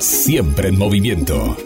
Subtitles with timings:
[0.00, 1.56] Siempre en movimiento.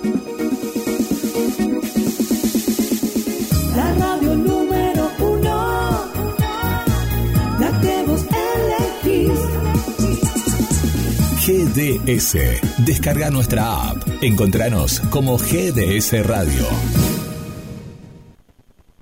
[3.74, 6.06] La radio número uno,
[7.58, 8.24] la que vos
[9.03, 9.40] elegís.
[11.45, 12.84] GDS.
[12.87, 14.07] Descarga nuestra app.
[14.22, 16.66] Encontranos como GDS Radio.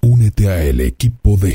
[0.00, 1.17] Únete a el equipo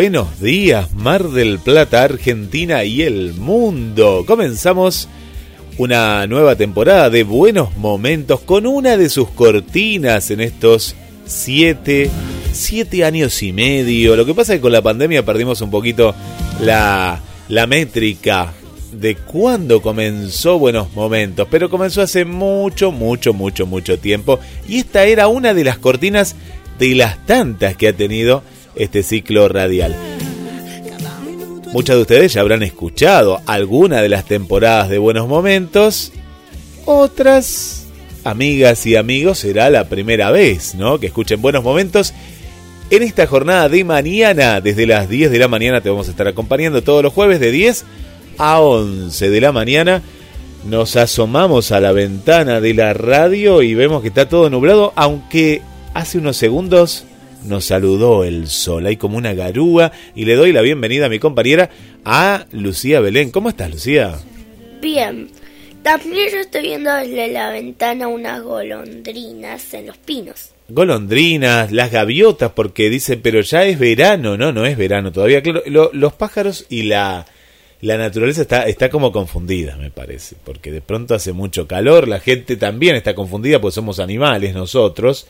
[0.00, 4.24] Buenos días, Mar del Plata, Argentina y el mundo.
[4.26, 5.10] Comenzamos
[5.76, 10.94] una nueva temporada de buenos momentos con una de sus cortinas en estos
[11.26, 12.08] siete,
[12.50, 14.16] siete años y medio.
[14.16, 16.14] Lo que pasa es que con la pandemia perdimos un poquito
[16.62, 18.54] la, la métrica
[18.92, 25.04] de cuándo comenzó Buenos Momentos, pero comenzó hace mucho, mucho, mucho, mucho tiempo y esta
[25.04, 26.36] era una de las cortinas
[26.78, 28.42] de las tantas que ha tenido
[28.74, 29.96] este ciclo radial.
[31.72, 36.12] Muchos de ustedes ya habrán escuchado alguna de las temporadas de Buenos Momentos,
[36.84, 37.86] otras
[38.24, 40.98] amigas y amigos será la primera vez, ¿no?
[40.98, 42.12] Que escuchen Buenos Momentos.
[42.90, 46.26] En esta jornada de mañana, desde las 10 de la mañana, te vamos a estar
[46.26, 47.84] acompañando todos los jueves de 10
[48.36, 50.02] a 11 de la mañana.
[50.64, 55.62] Nos asomamos a la ventana de la radio y vemos que está todo nublado, aunque
[55.94, 57.04] hace unos segundos
[57.44, 58.86] nos saludó el sol.
[58.86, 61.70] Hay como una garúa y le doy la bienvenida a mi compañera,
[62.04, 63.30] a Lucía Belén.
[63.30, 64.18] ¿Cómo estás, Lucía?
[64.80, 65.28] Bien.
[65.82, 70.50] También yo estoy viendo desde la ventana unas golondrinas en los pinos.
[70.68, 75.42] Golondrinas, las gaviotas, porque dice, pero ya es verano, no, no es verano todavía.
[75.42, 77.26] Claro, lo- los pájaros y la,
[77.80, 82.20] la naturaleza está, está como confundida, me parece, porque de pronto hace mucho calor, la
[82.20, 85.26] gente también está confundida, porque somos animales nosotros,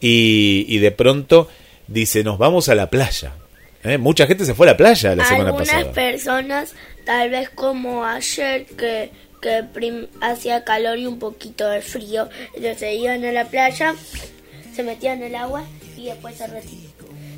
[0.00, 1.48] y, y de pronto
[1.86, 3.34] dice, nos vamos a la playa.
[3.82, 3.96] ¿Eh?
[3.98, 5.92] Mucha gente se fue a la playa la semana Algunas pasada.
[5.92, 6.74] personas,
[7.04, 9.64] tal vez como ayer, que, que
[10.20, 13.94] hacía calor y un poquito de frío, entonces se iban a la playa,
[14.74, 15.64] se metían en el agua
[15.96, 16.89] y después al ratito.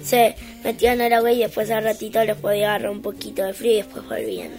[0.04, 3.72] Se metían al agua y después al ratito les podía agarrar un poquito de frío
[3.72, 4.50] y después volvían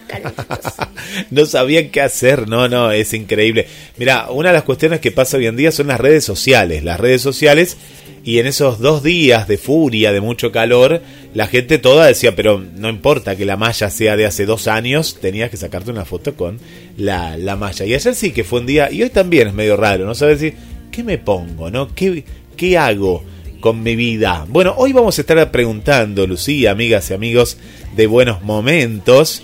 [1.30, 3.66] no sabían qué hacer, no, no, es increíble.
[3.96, 6.98] Mira, una de las cuestiones que pasa hoy en día son las redes sociales, las
[6.98, 7.76] redes sociales,
[8.24, 11.02] y en esos dos días de furia, de mucho calor,
[11.34, 15.18] la gente toda decía, pero no importa que la malla sea de hace dos años,
[15.20, 16.58] tenías que sacarte una foto con
[16.96, 17.84] la, la malla.
[17.84, 20.40] Y ayer sí que fue un día, y hoy también es medio raro, no sabes
[20.40, 20.58] decir,
[20.90, 21.94] ¿qué me pongo, no?
[21.94, 22.24] ¿Qué,
[22.56, 23.22] qué hago?
[23.64, 24.44] Con mi vida.
[24.46, 27.56] Bueno, hoy vamos a estar preguntando, Lucía, amigas y amigos
[27.96, 29.42] de Buenos Momentos,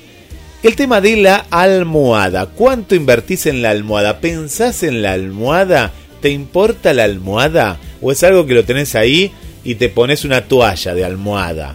[0.63, 2.45] el tema de la almohada.
[2.45, 4.21] ¿Cuánto invertís en la almohada?
[4.21, 5.93] ¿Pensás en la almohada?
[6.21, 7.79] ¿Te importa la almohada?
[8.03, 9.33] ¿O es algo que lo tenés ahí
[9.65, 11.75] y te pones una toalla de almohada?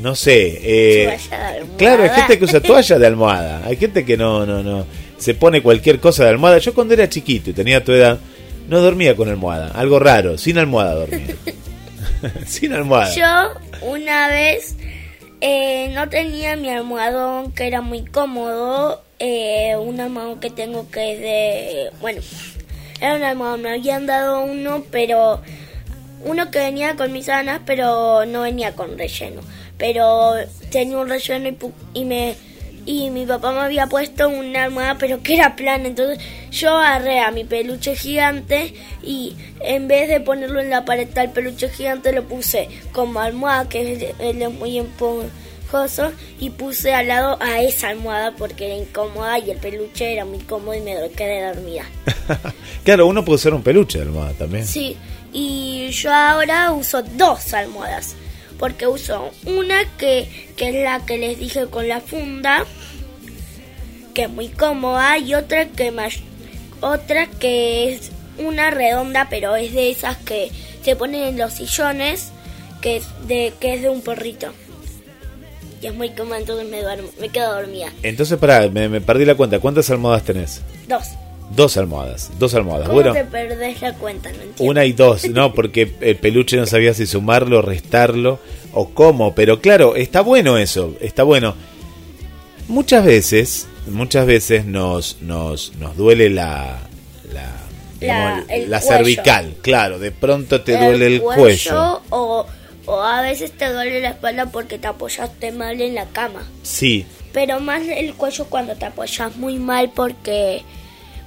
[0.00, 0.60] No sé.
[0.62, 1.76] eh, Toalla de almohada.
[1.76, 3.62] Claro, hay gente que usa toalla de almohada.
[3.66, 4.86] Hay gente que no, no, no.
[5.18, 6.56] Se pone cualquier cosa de almohada.
[6.56, 8.18] Yo cuando era chiquito y tenía tu edad,
[8.70, 9.68] no dormía con almohada.
[9.74, 11.36] Algo raro, sin almohada dormía.
[12.46, 13.14] sin almohada.
[13.14, 14.76] Yo una vez
[15.40, 19.02] eh, no tenía mi almohadón que era muy cómodo.
[19.18, 21.90] Eh, un almohadón que tengo que es de...
[22.00, 22.22] Bueno,
[23.00, 23.62] era un almohadón.
[23.62, 25.42] Me habían dado uno, pero...
[26.24, 29.42] Uno que venía con mis sanas, pero no venía con relleno.
[29.76, 30.32] Pero
[30.70, 31.58] tenía un relleno y,
[32.00, 32.36] y me...
[32.86, 35.88] Y mi papá me había puesto una almohada, pero que era plana.
[35.88, 36.18] Entonces
[36.50, 41.32] yo agarré a mi peluche gigante y en vez de ponerlo en la pared al
[41.32, 47.08] peluche gigante, lo puse como almohada, que es, él es muy esponjoso, y puse al
[47.08, 50.94] lado a esa almohada porque era incómoda y el peluche era muy cómodo y me
[51.10, 51.84] quedé dormida.
[52.84, 54.66] claro, uno puede usar un peluche de almohada también.
[54.66, 54.96] Sí,
[55.32, 58.14] y yo ahora uso dos almohadas.
[58.58, 62.64] Porque uso una que, que es la que les dije con la funda,
[64.14, 66.14] que es muy cómoda, y otra que más,
[66.80, 70.50] otra que es una redonda, pero es de esas que
[70.82, 72.30] se ponen en los sillones,
[72.80, 74.52] que es de, que es de un perrito.
[75.80, 77.92] Y es muy cómoda, entonces me, duermo, me quedo dormida.
[78.02, 79.58] Entonces, pará, me, me perdí la cuenta.
[79.58, 80.62] ¿Cuántas almohadas tenés?
[80.88, 81.08] Dos.
[81.56, 82.88] Dos almohadas, dos almohadas.
[82.88, 84.30] ¿Cómo Bueno, te perdés la cuenta?
[84.30, 84.70] No entiendo.
[84.70, 85.52] una y dos, ¿no?
[85.54, 88.38] Porque el peluche no sabía si sumarlo, restarlo
[88.72, 89.34] o cómo.
[89.34, 91.54] Pero claro, está bueno eso, está bueno.
[92.68, 96.78] Muchas veces, muchas veces nos, nos, nos duele la,
[98.00, 99.54] la, el la cervical.
[99.62, 102.00] Claro, de pronto te duele el cuello.
[102.10, 102.46] O,
[102.86, 106.46] o a veces te duele la espalda porque te apoyaste mal en la cama.
[106.62, 110.62] Sí, Pero más el cuello cuando te apoyas muy mal porque,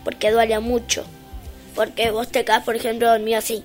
[0.07, 1.04] porque duele mucho.
[1.75, 3.62] Porque vos te quedas, por ejemplo, dormido así.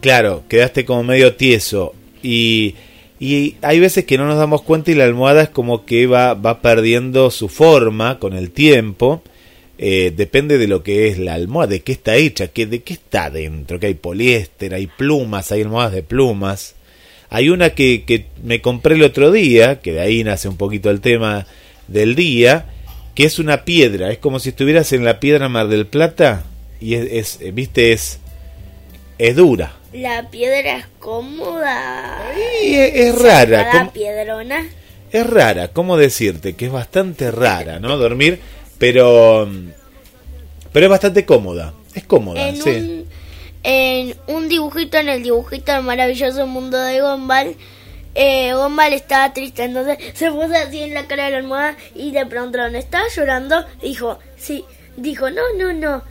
[0.00, 2.76] Claro, quedaste como medio tieso y,
[3.18, 6.34] y hay veces que no nos damos cuenta y la almohada es como que va,
[6.34, 9.24] va perdiendo su forma con el tiempo.
[9.78, 12.92] Eh, depende de lo que es la almohada, de qué está hecha, que, de qué
[12.92, 16.76] está dentro, que hay poliéster, hay plumas, hay almohadas de plumas.
[17.30, 20.88] Hay una que, que me compré el otro día, que de ahí nace un poquito
[20.88, 21.48] el tema
[21.88, 22.71] del día,
[23.14, 26.44] que es una piedra, es como si estuvieras en la piedra Mar del Plata
[26.80, 28.18] y es, es eh, viste, es,
[29.18, 29.76] es dura.
[29.92, 32.18] La piedra es cómoda.
[32.64, 34.66] Y es, es rara, ¿cómo- piedrona.
[35.12, 36.54] es rara, ¿cómo decirte?
[36.54, 37.96] Que es bastante rara, ¿no?
[37.98, 38.40] Dormir,
[38.78, 39.48] pero
[40.72, 42.70] pero es bastante cómoda, es cómoda, en sí.
[42.70, 43.06] un
[43.64, 47.54] en un dibujito en el dibujito del maravilloso mundo de Gumball
[48.14, 52.12] eh, Gumball estaba triste entonces se puso así en la cara de la almohada y
[52.12, 54.64] de pronto no estaba llorando dijo sí
[54.96, 56.02] dijo no no no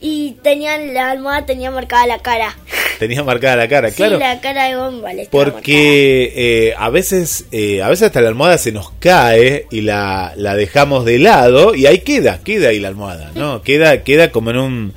[0.00, 2.56] y tenía la almohada tenía marcada la cara
[2.98, 4.16] Tenía marcada la cara, claro.
[4.16, 8.58] sí la cara de Gumball Porque eh, a veces eh, a veces hasta la almohada
[8.58, 12.88] se nos cae y la, la dejamos de lado y ahí queda, queda ahí la
[12.88, 13.62] almohada, ¿no?
[13.62, 14.92] Queda, queda como en un,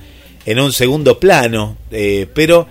[0.48, 1.78] en un segundo plano.
[1.92, 2.68] eh, pero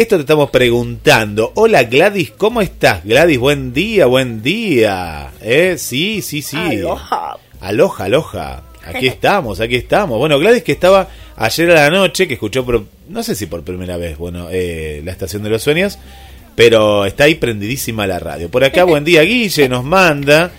[0.00, 1.50] esto te estamos preguntando.
[1.56, 3.04] Hola Gladys, ¿cómo estás?
[3.04, 5.32] Gladys, buen día, buen día.
[5.42, 5.74] ¿Eh?
[5.76, 6.56] Sí, sí, sí.
[6.56, 7.36] Aloha.
[7.60, 8.62] Aloha, aloha.
[8.84, 10.16] Aquí estamos, aquí estamos.
[10.18, 13.64] Bueno, Gladys que estaba ayer a la noche, que escuchó, por, no sé si por
[13.64, 15.98] primera vez, bueno, eh, la Estación de los Sueños,
[16.54, 18.48] pero está ahí prendidísima la radio.
[18.48, 20.52] Por acá, buen día, Guille nos manda.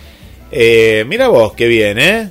[0.52, 2.30] Eh, mira vos, qué bien, ¿eh?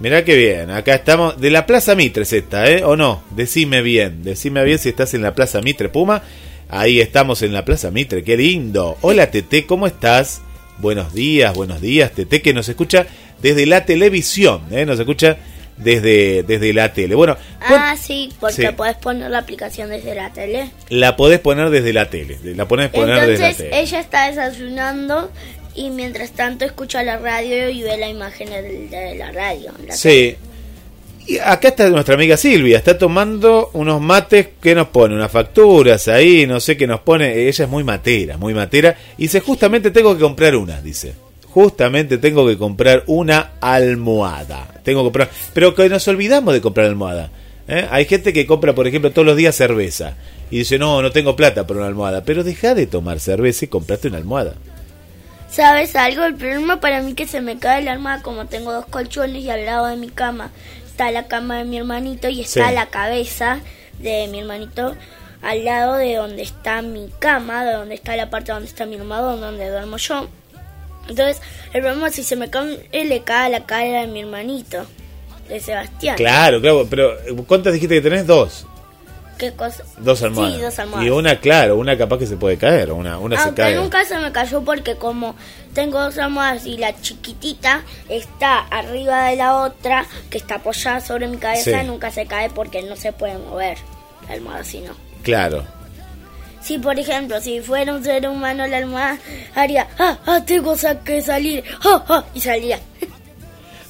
[0.00, 0.70] Mira qué bien.
[0.70, 1.40] Acá estamos.
[1.40, 2.84] De la Plaza Mitre es esta, ¿eh?
[2.84, 3.22] ¿O no?
[3.30, 4.22] Decime bien.
[4.22, 6.22] Decime bien si estás en la Plaza Mitre Puma.
[6.68, 8.22] Ahí estamos en la Plaza Mitre.
[8.22, 8.98] Qué lindo.
[9.00, 10.42] Hola, Tete, ¿cómo estás?
[10.78, 13.06] Buenos días, buenos días, Tete, que nos escucha
[13.40, 14.84] desde la televisión, ¿eh?
[14.84, 15.38] Nos escucha
[15.78, 17.14] desde, desde la tele.
[17.14, 18.68] Bueno, ah sí porque Sí.
[18.76, 22.38] podés poner la aplicación desde la tele la podés poner desde la tele.
[22.54, 23.80] La podés poner desde la Entonces tele.
[23.80, 25.30] ella está desayunando
[25.76, 29.72] y mientras tanto escucha la radio y ve la imagen de, la radio.
[29.90, 30.36] Sí.
[31.26, 36.06] Y acá está nuestra amiga Silvia, está tomando unos mates que nos pone, unas facturas
[36.08, 37.48] ahí, no sé qué nos pone.
[37.48, 38.96] Ella es muy matera, muy matera.
[39.18, 41.14] Y dice, justamente tengo que comprar una, dice.
[41.48, 44.80] Justamente tengo que comprar una almohada.
[44.84, 45.30] Tengo que comprar.
[45.52, 47.30] Pero que nos olvidamos de comprar almohada.
[47.66, 47.86] ¿eh?
[47.90, 50.16] Hay gente que compra, por ejemplo, todos los días cerveza.
[50.50, 52.22] Y dice, no, no tengo plata para una almohada.
[52.24, 54.54] Pero deja de tomar cerveza y comprate una almohada.
[55.50, 56.24] ¿Sabes algo?
[56.24, 59.50] El problema para mí que se me cae la almohada como tengo dos colchones y
[59.50, 60.50] al lado de mi cama
[60.86, 62.74] está la cama de mi hermanito y está Sí.
[62.74, 63.60] la cabeza
[64.00, 64.94] de mi hermanito
[65.42, 68.96] al lado de donde está mi cama, de donde está la parte donde está mi
[68.96, 70.28] almohadón, donde duermo yo.
[71.08, 71.40] Entonces,
[71.72, 74.20] el problema es si se me cae, él le cae a la cara de mi
[74.22, 74.84] hermanito,
[75.48, 76.16] de Sebastián.
[76.16, 77.12] Claro, claro, pero
[77.46, 78.26] ¿cuántas dijiste que tenés?
[78.26, 78.66] Dos.
[79.38, 79.84] ¿Qué cosa?
[79.98, 80.54] Dos almohadas.
[80.56, 81.06] Sí, dos almohadas.
[81.06, 83.74] Y una, claro, una capaz que se puede caer, una, una se cae.
[83.76, 85.34] nunca se me cayó porque como
[85.74, 91.28] tengo dos almohadas y la chiquitita está arriba de la otra que está apoyada sobre
[91.28, 91.86] mi cabeza, Sí.
[91.86, 93.76] nunca se cae porque no se puede mover.
[94.26, 94.92] la almohada, si no.
[95.22, 95.64] Claro.
[96.62, 99.18] Si, por ejemplo, si fuera un ser humano, la almohada
[99.54, 100.74] haría, ah, ah, tengo
[101.04, 102.80] que salir, ah, ah, y salía.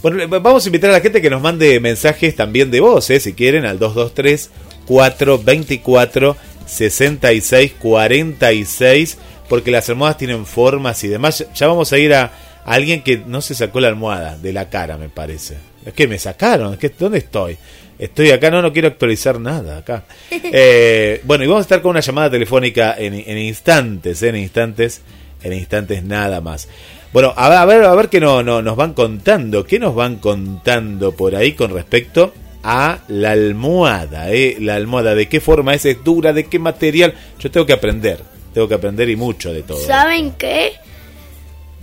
[0.03, 3.19] Bueno, vamos a invitar a la gente que nos mande mensajes también de voz, eh,
[3.19, 4.51] si quieren, al 223
[4.87, 11.45] 424 66 46, porque las almohadas tienen formas y demás.
[11.55, 12.31] Ya- vamos a ir a, a
[12.65, 15.57] alguien que no se sacó la almohada de la cara, me parece.
[15.85, 17.57] Es que me sacaron, es que ¿dónde estoy?
[17.99, 20.05] Estoy acá, no, no quiero actualizar nada acá.
[20.53, 25.01] Eh, bueno, y vamos a estar con una llamada telefónica en, en instantes, en instantes,
[25.43, 26.69] en instantes nada más.
[27.13, 29.95] Bueno, a ver, a ver, a ver qué no, no, nos van contando, qué nos
[29.95, 32.33] van contando por ahí con respecto
[32.69, 34.57] a la almohada, ¿eh?
[34.59, 37.15] La almohada, de qué forma es, es dura, de qué material.
[37.39, 38.21] Yo tengo que aprender,
[38.53, 39.79] tengo que aprender y mucho de todo.
[39.79, 40.73] ¿Saben qué?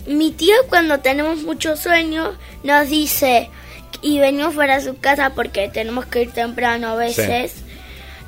[0.07, 3.49] Mi tío cuando tenemos mucho sueño nos dice,
[4.01, 7.53] y venimos para su casa porque tenemos que ir temprano a veces,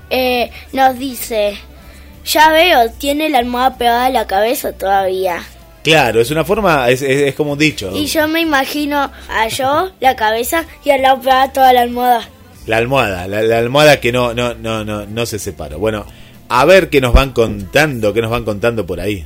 [0.09, 1.57] eh, nos dice,
[2.23, 5.43] ya veo, tiene la almohada pegada a la cabeza todavía.
[5.83, 7.91] Claro, es una forma, es, es, es como un dicho.
[7.93, 12.29] Y yo me imagino a yo, la cabeza, y al lado pegada toda la almohada.
[12.67, 15.75] La almohada, la, la almohada que no, no, no, no, no se separa.
[15.77, 16.05] Bueno,
[16.49, 19.25] a ver qué nos van contando, qué nos van contando por ahí.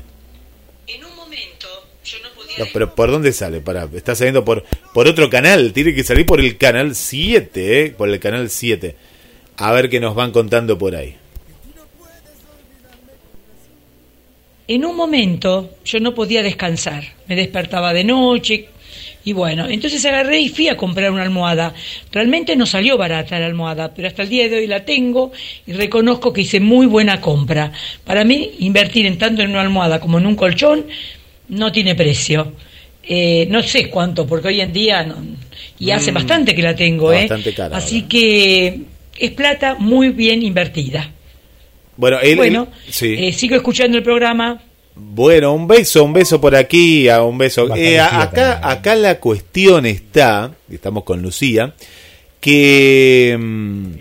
[0.87, 1.67] En un momento
[2.03, 3.61] yo no podía No, pero ¿por dónde sale?
[3.61, 7.91] Para, está saliendo por, por otro canal, tiene que salir por el canal 7, ¿eh?
[7.91, 8.95] Por el canal 7.
[9.57, 11.15] A ver qué nos van contando por ahí.
[14.67, 18.69] En un momento yo no podía descansar, me despertaba de noche
[19.29, 21.71] y bueno, entonces agarré y fui a comprar una almohada.
[22.11, 25.31] Realmente no salió barata la almohada, pero hasta el día de hoy la tengo
[25.67, 27.71] y reconozco que hice muy buena compra.
[28.05, 30.87] Para mí, invertir en tanto en una almohada como en un colchón
[31.49, 32.53] no tiene precio.
[33.03, 35.17] Eh, no sé cuánto, porque hoy en día, no-
[35.77, 37.17] y hace Mm, bastante que la tengo, ¿eh?
[37.19, 38.79] bastante cara Así que
[39.15, 41.07] es plata muy bien invertida.
[41.97, 43.15] Bueno, él, bueno, él- sí.
[43.15, 44.59] eh, sigo escuchando el programa.
[45.01, 47.73] Bueno, un beso, un beso por aquí, a un beso.
[47.75, 51.73] Eh, acá, acá la cuestión está, y estamos con Lucía,
[52.41, 53.91] que mm,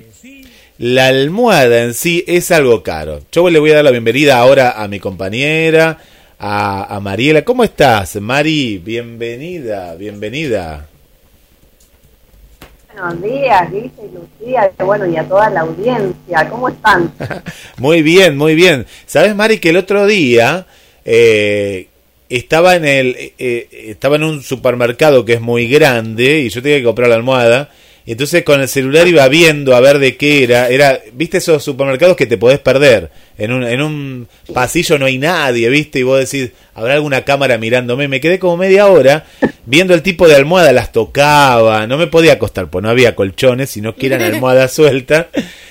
[0.79, 3.21] la almohada en sí es algo caro.
[3.31, 5.99] Yo le voy a dar la bienvenida ahora a mi compañera,
[6.37, 7.45] a, a Mariela.
[7.45, 8.79] ¿Cómo estás, Mari?
[8.79, 10.89] Bienvenida, bienvenida.
[12.93, 17.13] Buenos días, Guille y Lucía, y bueno, y a toda la audiencia, ¿cómo están?
[17.77, 18.87] Muy bien, muy bien.
[19.07, 20.67] ¿Sabes, Mari, que el otro día
[21.11, 21.89] eh,
[22.29, 26.61] estaba en el eh, eh, estaba en un supermercado que es muy grande y yo
[26.61, 27.71] tenía que comprar la almohada
[28.05, 30.69] y entonces con el celular iba viendo a ver de qué era.
[30.69, 33.11] Era, ¿viste esos supermercados que te podés perder?
[33.37, 35.99] En un, en un pasillo no hay nadie, ¿viste?
[35.99, 38.09] Y vos decís, ¿habrá alguna cámara mirándome?
[38.09, 39.27] Me quedé como media hora
[39.67, 43.69] viendo el tipo de almohada, las tocaba, no me podía acostar, pues no había colchones,
[43.69, 45.27] sino que eran almohadas sueltas,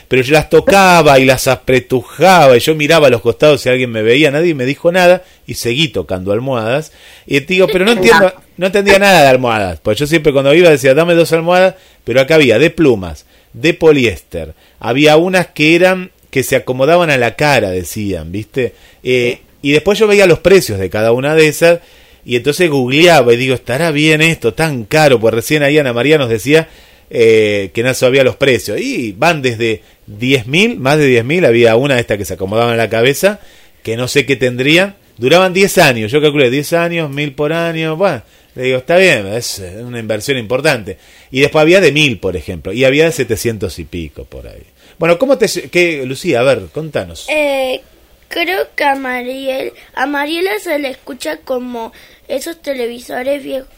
[0.07, 3.91] pero yo las tocaba y las apretujaba y yo miraba a los costados si alguien
[3.91, 6.91] me veía, nadie me dijo nada y seguí tocando almohadas.
[7.25, 10.69] Y digo, pero no entiendo, no entendía nada de almohadas, pues yo siempre cuando iba
[10.69, 16.11] decía, dame dos almohadas, pero acá había de plumas, de poliéster, había unas que eran
[16.29, 18.73] que se acomodaban a la cara, decían, ¿viste?
[19.03, 21.79] Eh, y después yo veía los precios de cada una de esas
[22.25, 25.19] y entonces googleaba y digo, ¿estará bien esto tan caro?
[25.19, 26.67] Pues recién ahí Ana María nos decía
[27.09, 28.79] eh, que no sabía los precios.
[28.79, 32.77] Y van desde 10.000, más de 10.000, había una de estas que se acomodaban a
[32.77, 33.39] la cabeza,
[33.83, 34.95] que no sé qué tendrían.
[35.17, 38.21] Duraban 10 años, yo calculé 10 años, 1.000 por año, bueno,
[38.53, 40.97] le digo, está bien, es una inversión importante.
[41.31, 44.63] Y después había de 1.000, por ejemplo, y había de 700 y pico por ahí.
[44.99, 45.47] Bueno, ¿cómo te...
[45.69, 47.25] qué, Lucía, a ver, contanos.
[47.29, 47.81] Eh,
[48.27, 51.93] creo que a Mariel, a Mariela se le escucha como
[52.27, 53.69] esos televisores viejos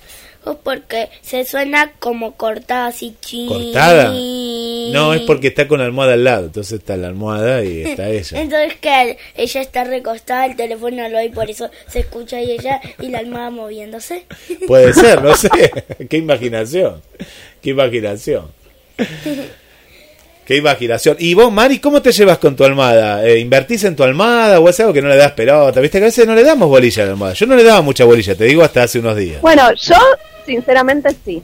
[0.63, 3.47] porque se suena como cortada así chin.
[3.47, 4.13] ¿Cortada?
[4.91, 8.09] No, es porque está con la almohada al lado, entonces está la almohada y está
[8.09, 8.41] ella.
[8.41, 12.81] Entonces que ella está recostada, el teléfono lo hay, por eso se escucha y ella
[12.99, 14.25] y la almohada moviéndose.
[14.67, 15.49] Puede ser, no sé.
[16.09, 17.01] Qué imaginación.
[17.61, 18.47] Qué imaginación.
[20.49, 21.15] Qué imaginación.
[21.19, 23.23] Y vos, Mari, ¿cómo te llevas con tu almohada?
[23.23, 25.79] Eh, ¿Invertís en tu almohada o es algo que no le das pelota?
[25.79, 27.35] Viste que a veces no le damos bolilla a la almohada.
[27.35, 29.43] Yo no le daba mucha bolilla, te digo, hasta hace unos días.
[29.43, 29.95] Bueno, yo
[30.47, 31.43] sinceramente sí.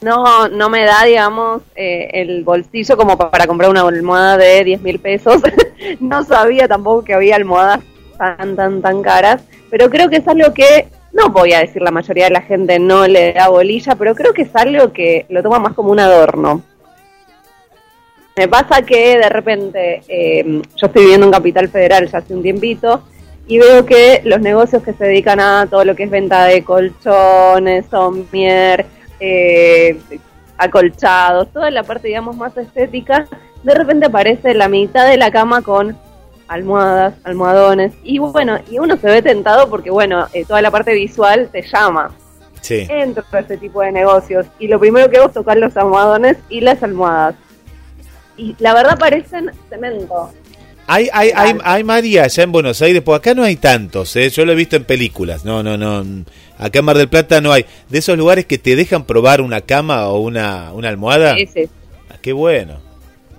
[0.00, 4.64] No, no me da, digamos, eh, el bolsillo como pa- para comprar una almohada de
[4.64, 5.40] 10 mil pesos.
[6.00, 7.78] no sabía tampoco que había almohadas
[8.18, 9.42] tan, tan, tan caras.
[9.70, 12.80] Pero creo que es algo que, no voy a decir la mayoría de la gente
[12.80, 16.00] no le da bolilla, pero creo que es algo que lo toma más como un
[16.00, 16.64] adorno.
[18.40, 22.40] Me pasa que de repente eh, yo estoy viviendo en Capital Federal ya hace un
[22.40, 23.02] tiempito
[23.46, 26.64] y veo que los negocios que se dedican a todo lo que es venta de
[26.64, 28.86] colchones, somier,
[29.20, 30.00] eh,
[30.56, 33.26] acolchados, toda la parte digamos más estética,
[33.62, 35.98] de repente aparece la mitad de la cama con
[36.48, 40.94] almohadas, almohadones, y bueno, y uno se ve tentado porque bueno, eh, toda la parte
[40.94, 42.10] visual te llama.
[42.62, 42.86] Sí.
[42.88, 46.38] Entro a este tipo de negocios y lo primero que hago es tocar los almohadones
[46.48, 47.34] y las almohadas.
[48.40, 50.32] Y la verdad parecen cemento.
[50.86, 54.30] Hay, hay, hay, hay María allá en Buenos Aires, pues acá no hay tantos, ¿eh?
[54.30, 56.24] yo lo he visto en películas, no, no, no,
[56.58, 57.64] acá en Mar del Plata no hay.
[57.88, 61.68] De esos lugares que te dejan probar una cama o una, una almohada, Sí, sí.
[62.10, 62.80] Ah, qué bueno.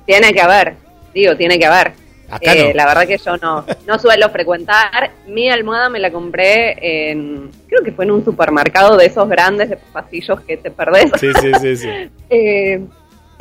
[0.05, 0.75] Tiene que haber,
[1.13, 1.93] digo, tiene que haber.
[2.29, 2.73] Acá Eh, no.
[2.73, 5.11] La verdad que yo no, no suelo frecuentar.
[5.27, 9.69] Mi almohada me la compré en, creo que fue en un supermercado de esos grandes
[9.71, 11.11] de pasillos que te perdés.
[11.19, 11.87] Sí, sí, sí, sí.
[12.29, 12.81] Eh,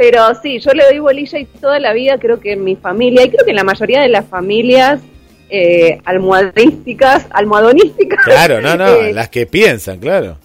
[0.00, 3.22] pero sí, yo le doy bolilla y toda la vida creo que en mi familia,
[3.22, 4.98] y creo que en la mayoría de las familias
[5.50, 8.24] eh, almohadísticas, almohadonísticas.
[8.24, 10.38] Claro, no, no, eh, las que piensan, claro.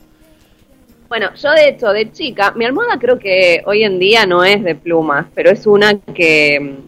[1.08, 4.62] Bueno, yo de hecho, de chica, mi almohada creo que hoy en día no es
[4.62, 6.80] de plumas, pero es una que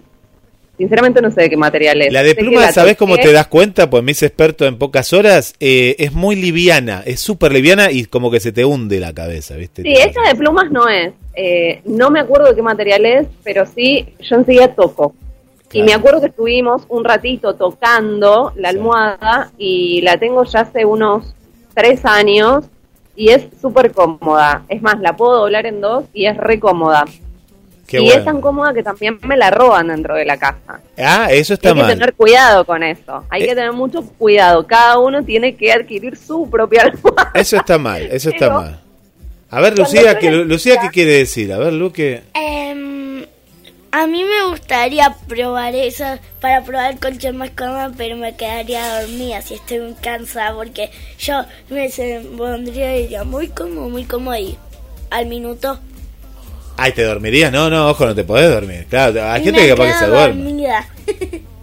[0.77, 2.13] sinceramente no sé de qué material es.
[2.13, 3.89] La de pluma, la ¿sabes cómo te das cuenta?
[3.89, 5.55] Pues me hice experto en pocas horas.
[5.59, 9.55] eh, es muy liviana, es súper liviana y como que se te hunde la cabeza,
[9.55, 9.81] ¿viste?
[9.81, 11.13] Sí, esa de plumas no es.
[11.33, 15.13] Eh, no me acuerdo de qué material es, pero sí, yo enseguida toco.
[15.73, 20.85] Y me acuerdo que estuvimos un ratito tocando la almohada y la tengo ya hace
[20.85, 21.35] unos
[21.73, 22.65] tres años
[23.15, 24.63] y es súper cómoda.
[24.69, 27.03] Es más, la puedo doblar en dos y es re cómoda.
[27.87, 28.19] Qué y bueno.
[28.19, 30.81] es tan cómoda que también me la roban dentro de la casa.
[30.97, 31.89] Ah, eso está Hay que mal.
[31.93, 33.23] tener cuidado con eso.
[33.29, 33.47] Hay Eh.
[33.47, 34.67] que tener mucho cuidado.
[34.67, 37.31] Cada uno tiene que adquirir su propia almohada.
[37.33, 38.79] Eso está mal, eso está Pero- mal.
[39.49, 41.53] A ver, Lucía, que, Lucía, ¿qué quiere decir?
[41.53, 42.23] A ver, Luque.
[42.33, 43.25] Em,
[43.91, 46.03] a mí me gustaría probar eso
[46.41, 50.89] para probar el colchón más cómodo, pero me quedaría dormida si estoy muy cansada porque
[51.17, 51.89] yo me
[52.37, 54.57] pondría muy cómodo, muy cómodo y
[55.09, 55.79] al minuto
[56.77, 57.51] Ay, ¿te dormirías?
[57.51, 58.85] No, no, ojo, no te podés dormir.
[58.89, 60.67] Claro, hay y gente que capaz que se duerme.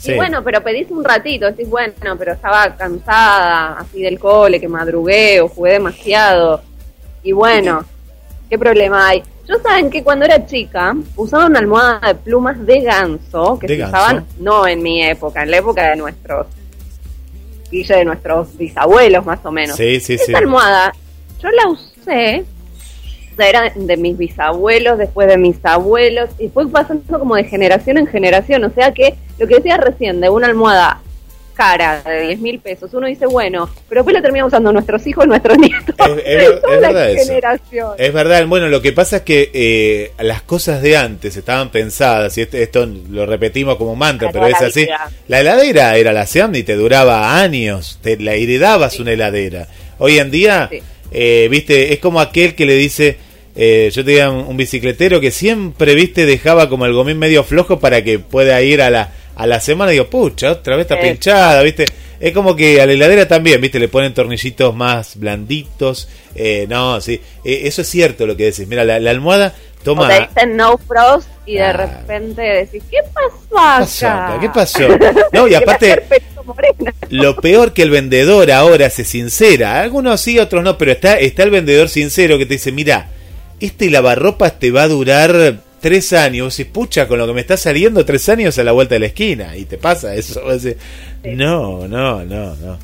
[0.00, 0.12] Sí.
[0.12, 4.66] Y bueno, pero pedís un ratito, decís, bueno, pero estaba cansada, así del cole, que
[4.66, 6.62] madrugué o jugué demasiado.
[7.22, 7.84] Y bueno,
[8.48, 9.22] ¿qué problema hay?
[9.46, 13.74] Yo saben que cuando era chica usaba una almohada de plumas de ganso, que ¿De
[13.74, 13.96] se ganso?
[13.96, 16.46] usaban no en mi época, en la época de nuestros,
[17.70, 19.76] de nuestros bisabuelos más o menos.
[19.76, 20.34] Sí, sí, Esa sí.
[20.34, 20.94] almohada,
[21.42, 22.44] yo la usé,
[23.32, 27.44] o sea, era de mis bisabuelos, después de mis abuelos, y fue pasando como de
[27.44, 28.64] generación en generación.
[28.64, 31.00] O sea que lo que decía recién de una almohada
[31.54, 35.26] cara de 10 mil pesos, uno dice, bueno, pero después la terminamos usando nuestros hijos,
[35.26, 35.94] nuestros nietos.
[35.98, 37.26] Es- es- es verdad eso.
[37.26, 37.88] generación.
[37.98, 42.38] Es verdad, bueno, lo que pasa es que eh, las cosas de antes estaban pensadas,
[42.38, 44.84] y esto, esto lo repetimos como mantra, pero es así.
[44.84, 45.10] vida.
[45.28, 49.66] La heladera era la Seam y te duraba años, te la heredabas una heladera.
[49.98, 50.80] Hoy en día, Sí.
[51.10, 53.18] Eh, viste, es como aquel que le dice,
[53.56, 57.78] eh, yo tenía un, un bicicletero que siempre, viste, dejaba como el gomín medio flojo
[57.80, 61.00] para que pueda ir a la, a la semana y digo, pucha, otra vez está
[61.00, 61.08] Sí.
[61.08, 61.84] pinchada, viste.
[62.20, 66.06] Es como que a la heladera también, viste, le ponen tornillitos más blanditos.
[66.34, 68.66] Eh, no, sí, eh, eso es cierto lo que decís.
[68.68, 70.06] Mira, la, la almohada O toma...
[70.08, 71.78] te dicen no frost y de Claro.
[71.78, 74.38] repente decís, ¿qué pasó ¿Qué pasó acá?
[74.40, 74.88] ¿Qué pasó?
[75.32, 76.02] No, y aparte,
[76.54, 76.94] Morena.
[77.10, 79.80] lo peor que el vendedor ahora se sincera.
[79.82, 83.10] Algunos sí, otros no, pero está, está el vendedor sincero que te dice, mira,
[83.60, 86.58] este lavarropas te va a durar tres años.
[86.60, 89.06] Y pucha, con lo que me está saliendo, tres años a la vuelta de la
[89.06, 89.56] esquina.
[89.56, 90.42] Y te pasa eso.
[91.22, 92.78] No, no, no, no.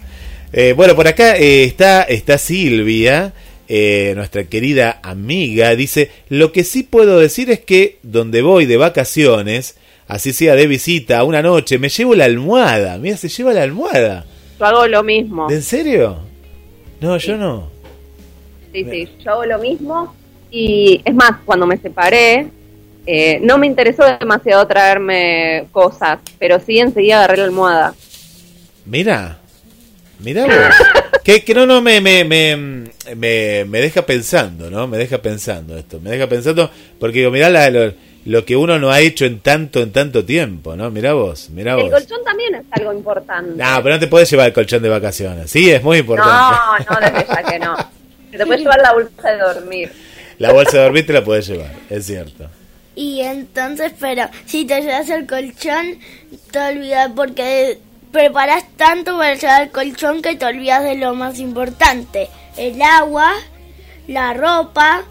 [0.53, 3.33] Eh, bueno, por acá eh, está, está Silvia,
[3.69, 5.75] eh, nuestra querida amiga.
[5.75, 9.77] Dice, lo que sí puedo decir es que donde voy de vacaciones,
[10.09, 12.99] así sea de visita, una noche, me llevo la almohada.
[12.99, 14.25] Mira, se lleva la almohada.
[14.59, 15.51] Yo hago lo mismo.
[15.51, 16.19] ¿En serio?
[17.01, 17.71] No, yo no.
[18.73, 20.15] Sí, sí, yo hago lo mismo.
[20.51, 22.49] Y es más, cuando me separé,
[23.07, 27.95] eh, no me interesó demasiado traerme cosas, pero sí enseguida agarré la almohada.
[28.85, 29.39] Mira,
[30.21, 30.55] mira vos.
[31.25, 32.57] que, que no, no, me, me, me,
[33.17, 34.87] me, me deja pensando, ¿no?
[34.87, 36.01] Me deja pensando esto.
[36.01, 37.93] Me deja pensando, porque digo, mirá la- lo,
[38.27, 40.91] lo que uno no ha hecho en tanto, en tanto tiempo, ¿no?
[40.91, 41.91] Mirá vos, mirá El vos.
[41.93, 43.63] colchón también es algo importante.
[43.63, 45.51] No, pero no te puedes llevar el colchón de vacaciones.
[45.51, 46.57] Sí, es muy importante.
[46.89, 47.77] no, no, desde ya que no.
[48.33, 49.93] Te puedes llevar la bolsa de dormir.
[50.39, 52.49] La bolsa de dormir te la puedes llevar, es cierto.
[52.97, 55.99] Y entonces, pero si te llevas el colchón,
[56.51, 57.79] te olvidas porque
[58.11, 62.29] preparas tanto para llevar el colchón que te olvidas de lo más importante.
[62.57, 63.33] El agua,
[64.09, 65.05] la ropa,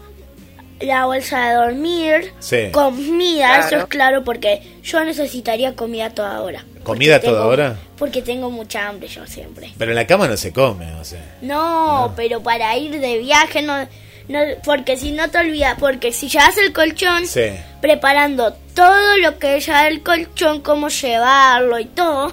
[0.80, 2.68] la bolsa de dormir, Sí.
[2.72, 6.64] comida, eso es claro porque yo necesitaría comida toda hora.
[6.82, 7.76] ¿Comida toda tengo- hora?
[7.98, 9.72] Porque tengo mucha hambre yo siempre.
[9.78, 11.36] Pero en la cama no se come, o sea.
[11.42, 13.86] No, pero para ir de viaje no,
[14.28, 17.42] No, porque si no te olvidas, porque si llevas el colchón, Sí.
[17.80, 22.32] preparando todo lo que es llevar el colchón, cómo llevarlo y todo,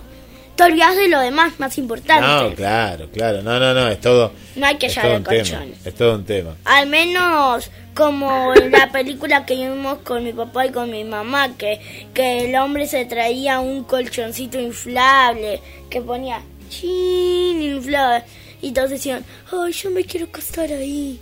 [0.55, 2.25] te olvidas de lo demás más importante.
[2.25, 3.43] No, claro, claro.
[3.43, 4.31] No, no, no, es todo.
[4.55, 5.73] No hay que es llevar todo el colchón.
[5.83, 6.55] Es todo un tema.
[6.65, 11.55] Al menos como en la película que vimos con mi papá y con mi mamá,
[11.57, 11.79] que,
[12.13, 18.23] que el hombre se traía un colchoncito inflable, que ponía chin inflable,
[18.61, 21.19] y todos decían, ay, yo me quiero acostar ahí.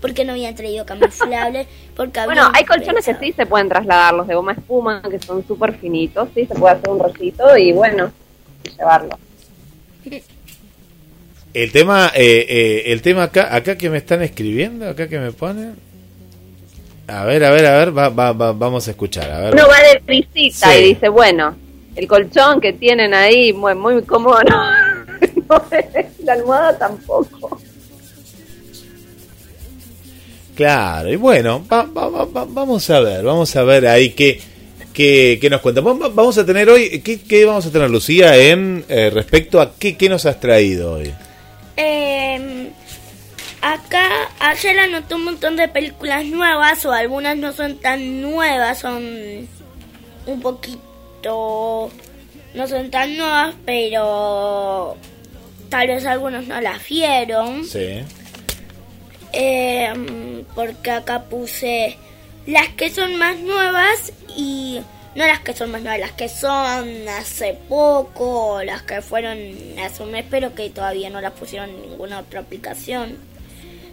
[0.00, 1.66] Porque no habían traído cama inflable,
[1.96, 5.46] porque Bueno, hay colchones que sí se pueden trasladar, los de goma espuma, que son
[5.46, 8.12] súper finitos, sí, se puede hacer un rollito y bueno,
[8.76, 9.18] llevarlo.
[11.54, 15.32] El tema, eh, eh, el tema acá, acá que me están escribiendo, acá que me
[15.32, 15.74] ponen.
[17.08, 19.30] A ver, a ver, a ver, va, va, va- vamos a escuchar.
[19.30, 19.54] A ver.
[19.54, 20.78] Uno va de visita Sí.
[20.78, 21.54] y dice, bueno,
[21.94, 24.62] el colchón que tienen ahí, muy, muy cómodo, no,
[25.48, 27.60] no es, la almohada tampoco.
[30.54, 34.40] Claro, y bueno, va- va- va- va- vamos a ver, vamos a ver ahí qué,
[34.92, 35.80] qué, qué nos cuenta.
[35.80, 39.60] Va- va- Vamos a tener hoy, ¿qué, qué vamos a tener, Lucía, en eh, respecto
[39.60, 41.12] a qué, qué nos has traído hoy?
[41.76, 42.70] Eh,
[43.60, 49.48] acá ayer anoté un montón de películas nuevas o algunas no son tan nuevas, son
[50.26, 51.90] un poquito
[52.54, 54.96] no son tan nuevas, pero
[55.68, 57.64] tal vez algunos no las vieron.
[57.64, 58.02] Sí.
[59.32, 61.96] Eh, porque acá puse
[62.46, 64.80] las que son más nuevas y
[65.14, 69.38] no las que son más nuevas, las que son hace poco, las que fueron
[69.84, 73.16] hace un mes, pero que todavía no las pusieron en ninguna otra aplicación.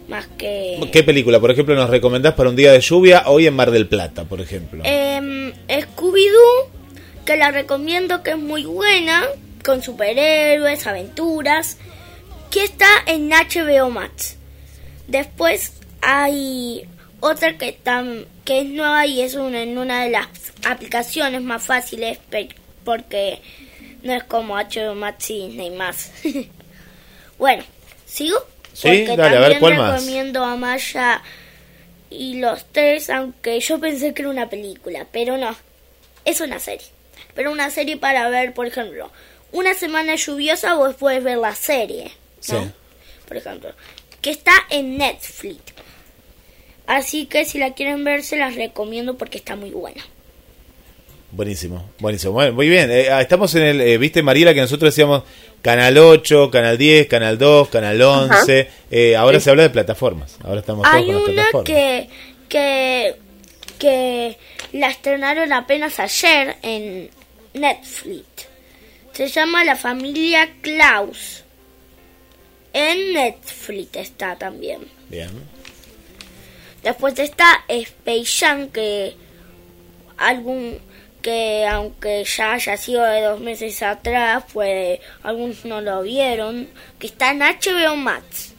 [0.08, 0.80] Más que...
[0.92, 3.86] ¿Qué película, por ejemplo, nos recomendás para un día de lluvia hoy en Mar del
[3.86, 4.82] Plata, por ejemplo?
[4.84, 6.68] Em, Scooby-Doo,
[7.24, 9.24] que la recomiendo que es muy buena,
[9.64, 11.76] con superhéroes, aventuras,
[12.50, 14.36] que está en HBO Max.
[15.06, 16.88] Después hay
[17.20, 20.26] otra que, tam- que es nueva y es una, en una de las
[20.64, 22.18] aplicaciones más fáciles
[22.84, 23.40] porque
[24.02, 26.10] no es como HBO Max y Disney más.
[27.38, 27.62] bueno,
[28.06, 28.44] ¿sigo?
[28.72, 29.92] Sí, Porque dale, a ver, también ¿cuál más?
[29.92, 31.22] recomiendo a Maya
[32.10, 35.54] y los tres, aunque yo pensé que era una película, pero no,
[36.24, 36.88] es una serie.
[37.36, 39.12] Pero una serie para ver, por ejemplo,
[39.52, 42.10] una semana lluviosa vos puedes ver la serie,
[42.48, 42.64] ¿no?
[42.64, 42.70] Sí.
[43.28, 43.72] Por ejemplo,
[44.20, 45.69] que está en Netflix.
[46.90, 50.02] Así que si la quieren ver, se las recomiendo porque está muy buena.
[51.30, 52.32] Buenísimo, buenísimo.
[52.32, 55.22] Bueno, muy bien, eh, ah, estamos en el, eh, viste Mariela, que nosotros decíamos
[55.62, 58.68] Canal 8, Canal 10, Canal 2, Canal 11.
[58.90, 60.36] eh, ahora se habla de plataformas.
[60.42, 61.64] Ahora estamos todos Hay con las una plataformas.
[61.66, 62.08] que,
[62.48, 63.14] que,
[63.78, 64.36] que
[64.72, 67.08] la estrenaron apenas ayer en
[67.54, 68.24] Netflix.
[69.12, 71.44] Se llama La familia Klaus.
[72.72, 74.80] En Netflix está también.
[75.08, 75.28] Bien.
[76.82, 79.14] Después está Space Jam, que
[80.16, 80.78] algún
[81.22, 87.08] que aunque ya haya sido de dos meses atrás, pues algunos no lo vieron, que
[87.08, 88.54] está en HBO Max.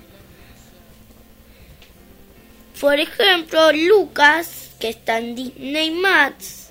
[2.79, 6.69] Por ejemplo, Lucas, que está en Disney Max.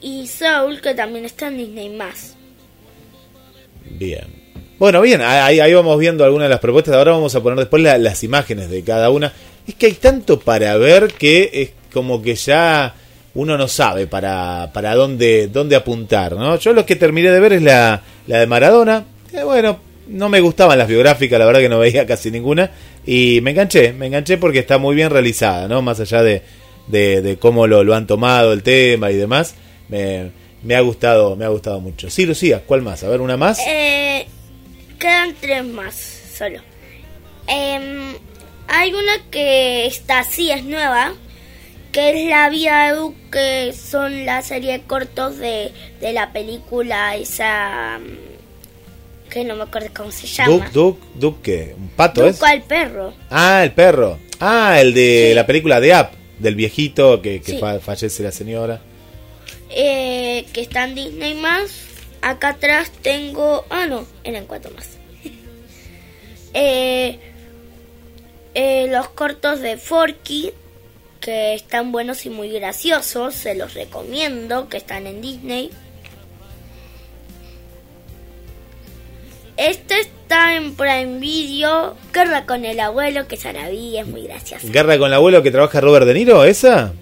[0.00, 2.34] Y Soul, que también está en Disney Max.
[3.90, 4.35] Bien.
[4.78, 6.94] Bueno, bien, ahí, ahí vamos viendo algunas de las propuestas.
[6.94, 9.32] Ahora vamos a poner después la- las imágenes de cada una.
[9.66, 12.94] Es que hay tanto para ver que es como que ya
[13.34, 16.56] uno no sabe para, para dónde, dónde apuntar, ¿no?
[16.58, 19.04] Yo lo que terminé de ver es la, la de Maradona.
[19.30, 22.70] Que bueno, no me gustaban las biográficas, la verdad que no veía casi ninguna.
[23.06, 25.80] Y me enganché, me enganché porque está muy bien realizada, ¿no?
[25.80, 26.42] Más allá de,
[26.86, 29.54] de, de cómo lo, lo han tomado el tema y demás.
[29.88, 30.30] Me,
[30.62, 32.10] me ha gustado, me ha gustado mucho.
[32.10, 33.02] Sí, Lucía, ¿cuál más?
[33.04, 33.58] A ver, una más.
[33.66, 34.26] Eh,
[34.98, 35.94] quedan tres más
[36.36, 36.60] solo.
[37.46, 38.14] Em,
[38.68, 41.14] hay una que está así, es nueva,
[41.92, 46.32] que es La vida de Duke, que son la serie de cortos de, de la
[46.32, 50.50] película esa mm, que no me acuerdo cómo se llama.
[50.50, 51.74] Duke, Duke, Duke, ¿qué?
[51.76, 52.38] ¿Un pato es?
[52.38, 53.14] Duke al perro.
[53.30, 54.18] Ah, el perro.
[54.40, 55.34] Ah, el de Sí.
[55.34, 57.58] la película de Up, del viejito que, que Sí.
[57.58, 58.80] fa- fallece la señora.
[59.70, 61.85] eh, que está en Disney más.
[62.26, 63.64] Acá atrás tengo.
[63.70, 64.98] Ah, no, eran cuatro más.
[66.54, 67.20] eh,
[68.52, 70.50] eh, los cortos de Forky,
[71.20, 75.70] que están buenos y muy graciosos, se los recomiendo, que están en Disney.
[79.56, 84.66] Este está en Prime Video, Guerra con el abuelo, que Sarabí es muy gracioso.
[84.68, 86.92] Guerra con el abuelo que trabaja Robert De Niro, ¿esa?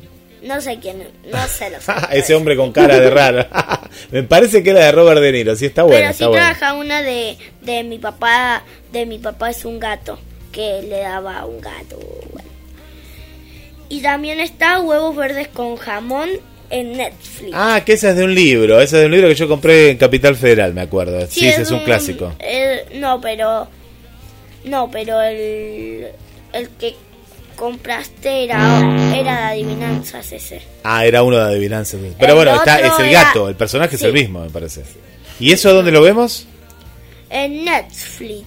[0.45, 0.99] No sé quién,
[1.33, 3.47] no sé los Ese hombre con cara de raro.
[4.11, 6.75] Me parece que era de Robert De Niro, sí está bueno, Pero sí está trabaja
[6.75, 10.19] una de, de mi papá, de mi papá es un gato,
[10.53, 11.99] que le daba a un gato.
[12.33, 12.49] bueno.
[13.89, 16.29] Y también está Huevos Verdes con Jamón
[16.71, 17.53] en Netflix.
[17.55, 18.81] Ah, que esa es de un libro.
[18.81, 21.27] Esa es de un libro que yo compré en Capital Federal, me acuerdo.
[21.29, 22.33] Sí, ese es un clásico.
[22.41, 23.69] el- no, pero.
[24.65, 26.09] No, pero el.
[26.53, 26.95] El que
[27.57, 28.79] compraste era,
[29.17, 30.63] era de adivinanzas ese.
[30.83, 32.01] Ah, era uno de adivinanzas.
[32.19, 33.49] Pero El bueno, está, es el era- gato.
[33.49, 34.83] El personaje es el mismo, me parece.
[35.41, 36.47] ¿Y eso dónde lo vemos?
[37.31, 38.45] En Netflix.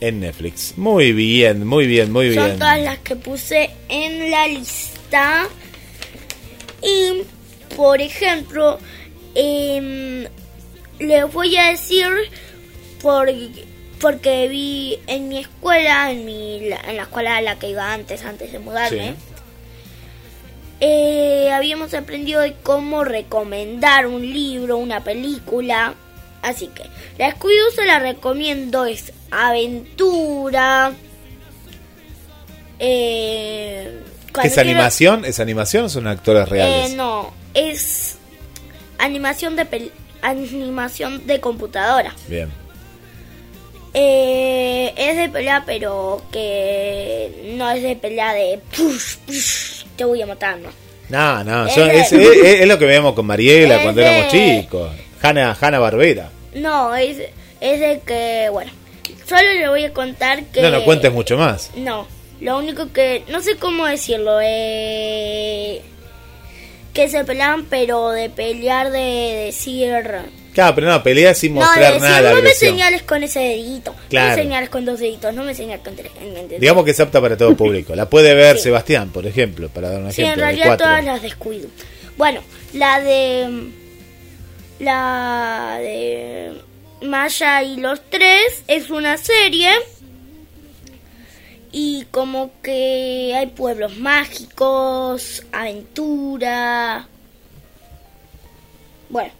[0.00, 0.74] En Netflix.
[0.76, 2.58] Muy bien, muy bien, muy Son bien.
[2.58, 5.46] todas las que puse en la lista.
[6.82, 7.22] Y,
[7.76, 8.78] por ejemplo,
[9.34, 10.26] em,
[10.98, 12.06] les voy a decir
[13.00, 13.28] por,
[14.00, 18.24] porque vi en mi escuela, en, mi, en la escuela a la que iba antes,
[18.24, 19.14] antes de mudarme, Sí.
[20.80, 25.94] eh, habíamos aprendido de cómo recomendar un libro, una película.
[26.42, 26.82] Así que
[27.16, 30.92] la Scooby-Doo se la recomiendo, es aventura.
[32.78, 35.24] Eh, ¿Qué cuando es quiero- animación?
[35.24, 36.90] ¿Es animación o son actores reales?
[36.90, 38.16] Eh, no, es
[38.98, 39.90] animación de pel-
[40.22, 42.14] animación de computadora.
[42.28, 42.50] Bien.
[43.96, 50.20] Eh, es de pelea, pero que no es de pelea de push, push, te voy
[50.20, 50.68] a matar, no.
[51.10, 54.32] No, no, Es de- es, es- es lo que veíamos con Mariela cuando de- éramos
[54.32, 54.90] chicos.
[55.22, 56.30] Hanna, Hanna Barbera.
[56.54, 57.18] No, es,
[57.60, 58.72] es de que, bueno,
[59.28, 60.60] solo le voy a contar que...
[60.62, 61.70] No, no cuentes mucho más.
[61.76, 62.06] No,
[62.40, 65.82] lo único que, no sé cómo decirlo, eh,
[66.92, 70.04] que se pelean, pero de pelear de decir...
[70.54, 72.70] Claro, pero no, pelea sin No, mostrar decir, nada de no me agresión.
[72.72, 74.36] señales con ese dedito, no Claro.
[74.36, 76.12] me señales con dos deditos, no me señales con tres.
[76.20, 76.60] ¿entendés?
[76.60, 77.94] Digamos que es apta para todo público.
[77.96, 78.62] La puede ver Sí.
[78.64, 80.40] Sebastián, por ejemplo, para dar un Sí, en ejemplo.
[80.46, 80.86] de realidad cuatro.
[80.86, 81.68] todas las descuido.
[82.16, 82.40] Bueno,
[82.72, 83.68] la de...
[84.78, 86.52] La de...
[87.02, 89.70] Maya y los tres es una serie.
[91.72, 97.08] Y como que hay pueblos mágicos, aventura.
[99.08, 99.32] Bueno,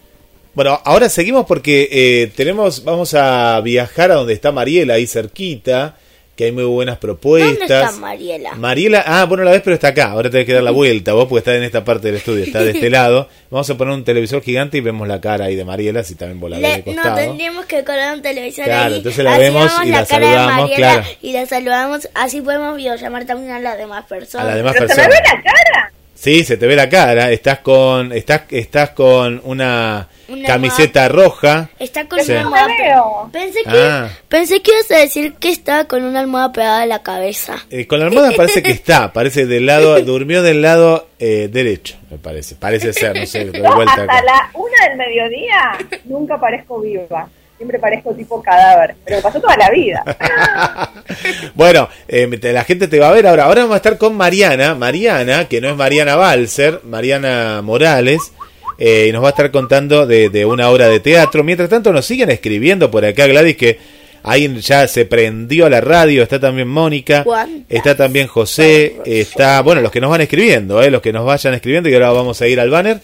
[0.55, 5.97] Bueno, ahora seguimos porque eh, tenemos, vamos a viajar a donde está Mariela, ahí cerquita,
[6.37, 7.59] que hay muy buenas propuestas.
[7.59, 8.55] ¿dónde está Mariela?
[8.55, 10.11] Mariela, ah, bueno, la ves, pero está acá.
[10.13, 12.63] Ahora tenés que dar la vuelta, vos, porque está en esta parte del estudio, está
[12.63, 13.29] de este lado.
[13.51, 16.39] Vamos a poner un televisor gigante y vemos la cara ahí de Mariela, si también
[16.41, 17.17] vos la ves de no, costado.
[17.17, 18.97] tendríamos que colar un televisor Claro, ahí.
[18.99, 21.07] entonces la así vemos y la cara de saludamos, Mariela claro.
[21.23, 24.47] Y la saludamos, así podemos videollamar también a las demás A personas.
[24.47, 25.21] las demás ¿Pero se me personas.
[25.33, 25.93] ve la cara?
[26.15, 27.31] Sí, se te ve la cara.
[27.33, 31.69] Estás con, estás, estás con una, Una camiseta roja.
[31.79, 32.33] Está con Sí.
[32.33, 33.29] una almohada.
[33.33, 34.09] Pensé que, Ah.
[34.29, 37.57] pensé que ibas a decir que estaba con una almohada pegada a la cabeza.
[37.71, 41.97] Eh, con la almohada parece que está, parece del lado, durmió del lado eh, derecho,
[42.11, 42.55] me parece.
[42.55, 44.23] Parece ser, no sé, de Yo vuelta hasta acá.
[44.25, 47.29] la una del mediodía nunca parezco viva.
[47.57, 48.97] Siempre parezco tipo cadáver.
[49.05, 50.03] Pero me pasó toda la vida.
[51.55, 53.45] bueno, eh, te- la gente te va a ver ahora.
[53.45, 58.33] Ahora vamos a estar con Mariana, Mariana, que no es Mariana Balser, Mariana Morales,
[58.79, 61.45] eh, y nos va a estar contando de, de una obra de teatro.
[61.45, 63.79] Mientras tanto, nos siguen escribiendo por acá, Gladys, que
[64.25, 66.23] ahí ya se prendió a la radio.
[66.25, 67.23] Está también Mónica,
[67.69, 71.55] está también José, está, bueno, los que nos van escribiendo, eh, los que nos vayan
[71.55, 72.99] escribiendo, y ahora vamos a ir al banner.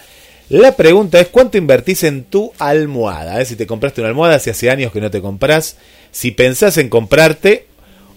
[0.50, 3.44] La pregunta es cuánto invertís en tu almohada, eh?
[3.44, 5.76] si te compraste una almohada, si hace años que no te compras,
[6.10, 7.66] si pensás en comprarte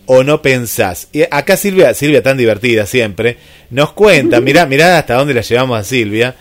[0.08, 1.10] o no pensás.
[1.12, 3.38] Y acá Silvia, Silvia tan divertida siempre,
[3.70, 6.34] nos cuenta, mirá, mirá hasta dónde la llevamos a Silvia,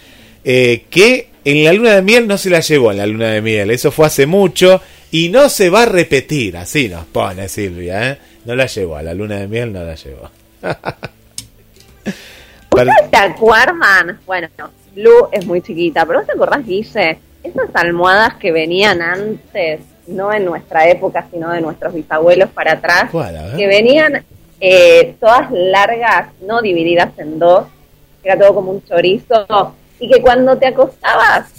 [0.44, 3.42] eh, que en la luna de miel no se la llevó en la luna de
[3.42, 8.12] miel, eso fue hace mucho y no se va a repetir, así nos pone Silvia,
[8.12, 8.18] ¿eh?
[8.46, 10.30] no la llevó, a la luna de miel no la llevó.
[12.70, 14.18] ¿Ustedes se acuerdan?
[14.24, 14.48] Bueno,
[14.94, 17.18] Lu es muy chiquita, pero ¿vos te acordás, Guille?
[17.42, 23.10] Esas almohadas que venían antes, no en nuestra época, sino de nuestros bisabuelos para atrás,
[23.56, 24.24] que venían
[24.60, 27.66] eh, todas largas, no divididas en dos,
[28.22, 31.50] era todo como un chorizo, y que cuando te acostabas,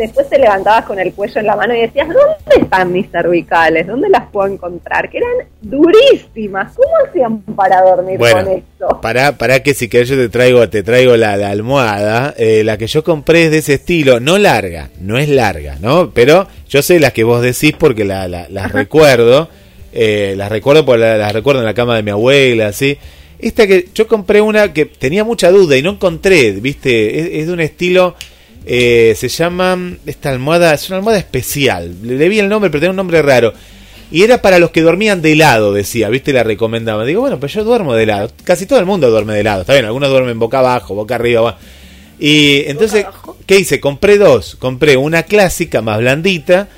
[0.00, 3.86] después te levantabas con el cuello en la mano y decías, ¿dónde están mis cervicales?
[3.86, 5.08] ¿Dónde las puedo encontrar?
[5.10, 6.72] Que eran durísimas.
[6.74, 9.00] ¿Cómo hacían para dormir con Bueno, esto?
[9.00, 12.34] para, para que si querés yo te traigo, te traigo la, la almohada.
[12.36, 16.10] Eh, la que yo compré es de ese estilo, no larga, no es larga, ¿no?
[16.12, 19.48] Pero yo sé las que vos decís porque la, la- las recuerdo.
[19.92, 22.96] eh, las recuerdo porque la- las recuerdo en la cama de mi abuela, así.
[23.38, 27.46] Esta que yo compré una que tenía mucha duda y no encontré, viste, es, es
[27.46, 28.14] de un estilo,
[28.66, 32.80] eh, se llama, esta almohada, es una almohada especial, le, le vi el nombre, pero
[32.80, 33.52] tenía un nombre raro.
[34.12, 36.32] Y era para los que dormían de lado, decía, ¿viste?
[36.32, 37.04] La recomendaba.
[37.04, 38.30] Digo, bueno, pues yo duermo de lado.
[38.42, 39.60] Casi todo el mundo duerme de lado.
[39.60, 41.40] Está bien, algunos duermen boca abajo, boca arriba.
[41.42, 41.58] bueno.
[42.18, 43.06] Y entonces,
[43.46, 43.80] ¿qué hice?
[43.80, 44.56] Compré dos.
[44.56, 46.68] Compré una clásica, más blandita,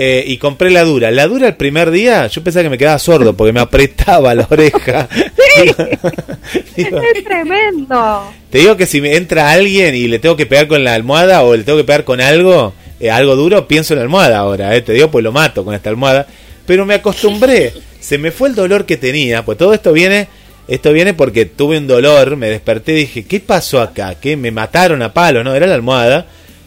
[0.00, 1.10] eh, y compré la dura.
[1.10, 4.46] La dura el primer día, yo pensaba que me quedaba sordo porque me apretaba la
[4.48, 5.08] oreja.
[6.76, 8.32] Digo, Es tremendo.
[8.48, 11.42] te digo que si me entra alguien y le tengo que pegar con la almohada
[11.42, 14.76] o le tengo que pegar con algo, eh, algo duro, pienso en la almohada ahora,
[14.76, 16.28] eh, te digo, pues lo mato con esta almohada.
[16.64, 20.28] Pero me acostumbré, se me fue el dolor que tenía, pues todo esto viene,
[20.68, 24.14] esto viene porque tuve un dolor, me desperté y dije, ¿qué pasó acá?
[24.14, 24.36] ¿Qué?
[24.36, 25.56] Me mataron a palo, ¿no?
[25.56, 26.26] Era la almohada.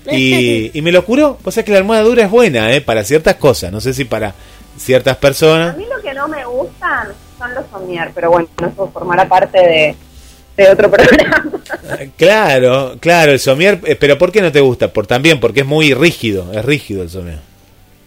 [0.09, 2.81] Y, y me lo curó, o sea que la almohada dura es buena, ¿eh?
[2.81, 4.33] Para ciertas cosas, no sé si para
[4.77, 5.77] ciertas A personas.
[5.77, 9.95] mí lo que no me gustan son los somier, pero bueno, eso formará parte de,
[10.57, 11.45] de otro programa.
[12.17, 14.91] Claro, claro, el somier, eh, pero ¿por qué no te gusta?
[14.91, 17.39] Por también, porque es muy rígido, es rígido el somier.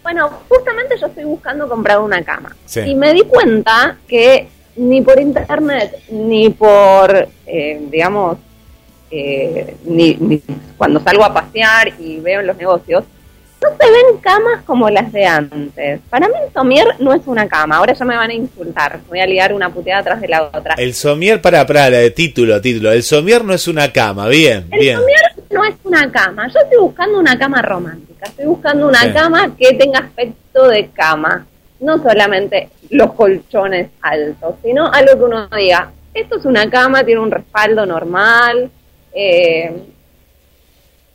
[0.02, 2.54] Bueno, justamente yo estoy buscando comprar una cama.
[2.66, 2.80] Sí.
[2.80, 8.38] Y me di cuenta que ni por internet, ni por, eh, digamos,
[9.16, 10.42] eh, ni, ni
[10.76, 13.04] cuando salgo a pasear y veo en los negocios,
[13.62, 16.00] no se ven camas como las de antes.
[16.10, 17.76] Para mí el somier no es una cama.
[17.76, 18.98] Ahora ya me van a insultar.
[19.08, 20.74] Voy a liar una puteada atrás de la otra.
[20.76, 22.90] El somier, para, para, la de título, título.
[22.90, 24.98] El somier no es una cama, bien, El bien.
[24.98, 26.48] somier no es una cama.
[26.48, 28.26] Yo estoy buscando una cama romántica.
[28.26, 31.46] Estoy buscando una cama que tenga aspecto de cama.
[31.78, 37.20] No solamente los colchones altos, sino algo que uno diga, esto es una cama, tiene
[37.20, 38.70] un respaldo normal,
[39.14, 39.72] eh,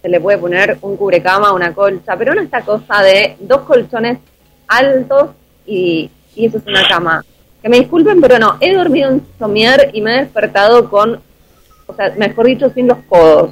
[0.01, 4.19] se le puede poner un cubrecama, una colcha, pero no esta cosa de dos colchones
[4.67, 5.31] altos
[5.65, 7.25] y, eso es una cama.
[7.62, 11.21] Que me disculpen, pero no, he dormido en somier y me he despertado con
[11.89, 13.51] o sea, mejor dicho, sin los codos.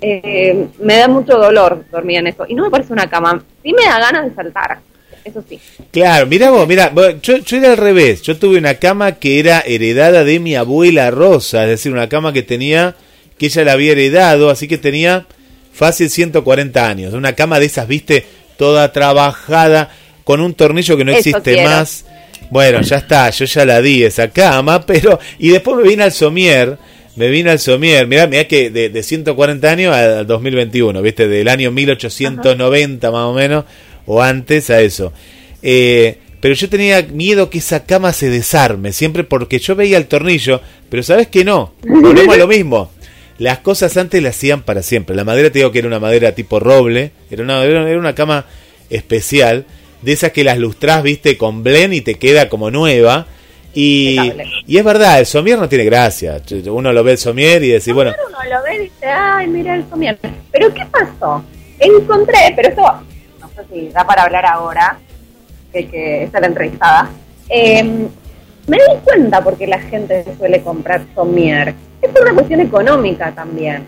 [0.00, 2.44] Eh, me da mucho dolor dormir en eso.
[2.48, 3.42] Y no me parece una cama.
[3.62, 4.80] Sí me da ganas de saltar.
[5.24, 5.60] Eso sí.
[5.92, 8.22] Claro, mira vos, mira, yo, yo era al revés.
[8.22, 12.32] Yo tuve una cama que era heredada de mi abuela Rosa, es decir, una cama
[12.32, 12.96] que tenía,
[13.38, 15.26] que ella la había heredado, así que tenía
[15.72, 17.14] fácil 140 años.
[17.14, 19.90] Una cama de esas, viste, toda trabajada,
[20.24, 21.70] con un tornillo que no Eso existe quiero.
[21.70, 22.04] más.
[22.50, 25.18] Bueno, ya está, yo ya la di esa cama, pero.
[25.38, 26.76] Y después me vine al Somier.
[27.16, 31.26] Me vine al Somier, mirá, mirá que de, de 140 años al 2021, ¿viste?
[31.26, 33.64] Del año 1890 más o menos,
[34.06, 35.12] o antes a eso.
[35.60, 40.06] Eh, pero yo tenía miedo que esa cama se desarme, siempre porque yo veía el
[40.06, 42.92] tornillo, pero sabes que no, volvemos a lo mismo.
[43.38, 45.14] Las cosas antes las hacían para siempre.
[45.14, 48.44] La madera, te digo que era una madera tipo roble, era una, era una cama
[48.90, 49.64] especial,
[50.02, 53.26] de esas que las lustrás, viste, con blend y te queda como nueva.
[53.74, 54.18] Y,
[54.66, 56.40] y es verdad, el somier no tiene gracia.
[56.66, 59.76] Uno lo ve el somier y decís, bueno, Uno lo ve y dice, ay, mira
[59.76, 60.18] el somier.
[60.50, 61.44] Pero ¿qué pasó?
[61.78, 62.82] Encontré, pero esto
[63.40, 64.98] no sé si da para hablar ahora,
[65.72, 67.10] que, que está la entrevistada.
[67.48, 67.84] Eh,
[68.66, 71.74] me di cuenta porque la gente suele comprar somier.
[72.02, 73.84] Es por una cuestión económica también.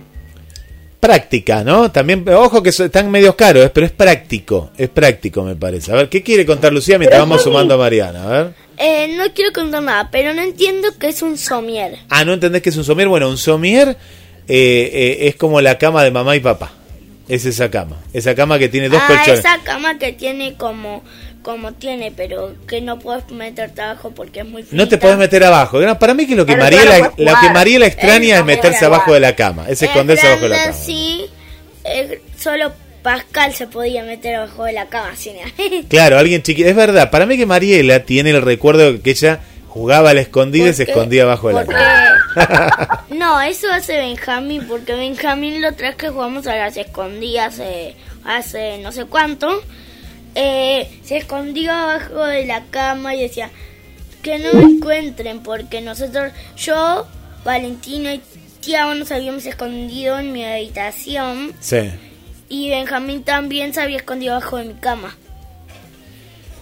[0.98, 1.90] práctica, ¿no?
[1.90, 3.70] También, ojo que están medios caros, ¿eh?
[3.72, 5.92] pero es práctico, es práctico me parece.
[5.92, 8.22] A ver, ¿qué quiere contar Lucía mientras Pero vamos Somi- sumando a Mariana?
[8.24, 8.54] A ver.
[8.76, 11.98] Eh, no quiero contar nada, pero no entiendo qué es un somier.
[12.10, 13.08] Ah, ¿no entendés que es un somier?
[13.08, 13.88] Bueno, un somier
[14.48, 16.72] eh, eh, es como la cama de mamá y papá.
[17.28, 17.96] Es esa cama.
[18.12, 19.38] Esa cama que tiene dos ah, colchones.
[19.40, 21.02] esa cama que tiene como
[21.42, 24.76] como tiene, pero que no puedes meterte abajo porque es muy finita.
[24.76, 25.81] No te podés meter abajo.
[25.81, 27.50] No, Para mí que lo que Pero Mariela, puedes lo que.
[27.50, 30.70] Mariela extraña es meterse abajo de la cama, es esconderse abajo de la cama.
[30.70, 31.26] así,
[31.85, 32.72] eh, solo
[33.03, 35.11] Pascal se podía meter abajo de la cama.
[35.11, 35.83] ¿no?
[35.88, 36.68] Claro, alguien chiquito.
[36.68, 40.20] Es verdad, para mí que Mariela tiene el recuerdo de que ella jugaba a la
[40.20, 43.07] escondida y se escondía abajo de la cama.
[43.11, 48.79] No, eso hace Benjamín, porque Benjamín lo traes que jugamos a las escondidas eh, hace
[48.79, 49.62] no sé cuánto.
[50.34, 53.50] Eh, se escondió abajo de la cama y decía
[54.22, 57.06] que no me encuentren, porque nosotros, yo,
[57.44, 58.20] Valentino y
[58.60, 61.90] Tiago nos habíamos escondido en mi habitación Sí.
[62.48, 65.16] y Benjamín también se había escondido abajo de mi cama.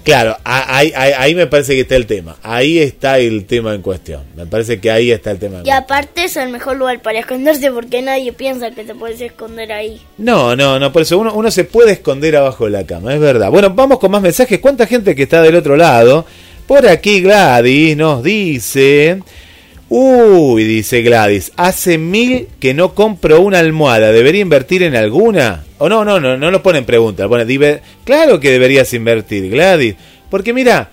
[0.04, 2.37] Claro, ahí, ahí, ahí me parece que está el tema.
[2.42, 4.22] Ahí está el tema en cuestión.
[4.37, 5.56] Me parece que ahí está el tema.
[5.56, 5.82] en Y cuestión.
[5.84, 10.00] aparte es el mejor lugar para esconderse porque nadie piensa que te puedes esconder ahí.
[10.16, 13.20] No, no, no, por eso uno, uno se puede esconder abajo de la cama, es
[13.20, 13.50] verdad.
[13.50, 14.58] Bueno, vamos con más mensajes.
[14.61, 16.24] ¿Cuánta gente que está del otro lado?
[16.66, 19.20] Por aquí Gladys nos dice...
[19.90, 25.64] Uy, dice Gladys, hace mil que no compro una almohada, ¿debería invertir en alguna?
[25.78, 28.93] O no, no, no, no lo pone en pregunta, lo pone, diver- claro que deberías
[28.93, 29.95] invertir, Gladys,
[30.30, 30.91] porque mira,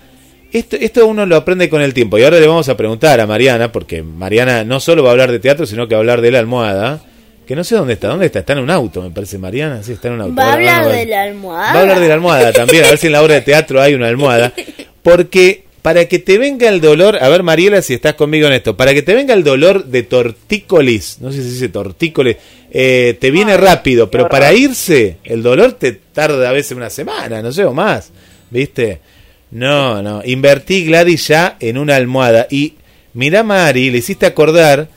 [0.50, 3.26] esto, esto uno lo aprende con el tiempo y ahora le vamos a preguntar a
[3.26, 6.22] Mariana, porque Mariana no solo va a hablar de teatro, sino que va a hablar
[6.22, 7.02] de la almohada,
[7.46, 8.38] que no sé dónde está, ¿dónde está?
[8.38, 10.34] Está en un auto, me parece Mariana, sí, está en un auto.
[10.36, 11.72] ¿Va a hablar va- de la almohada?
[11.74, 13.82] Va a hablar de la almohada también, a ver si en la obra de teatro
[13.82, 14.54] hay una almohada.
[15.02, 18.76] Porque para que te venga el dolor, a ver Mariela si estás conmigo en esto,
[18.76, 22.36] para que te venga el dolor de tortícolis, no sé si se dice tortícolis,
[22.72, 27.40] eh, te viene rápido, pero para irse el dolor te tarda a veces una semana,
[27.40, 28.10] no sé, o más.
[28.50, 29.00] ¿viste?
[29.50, 30.22] No, no.
[30.24, 32.46] Invertí Gladys ya en una almohada.
[32.50, 32.74] Y
[33.14, 34.88] mirá, Mari, le hiciste acordar.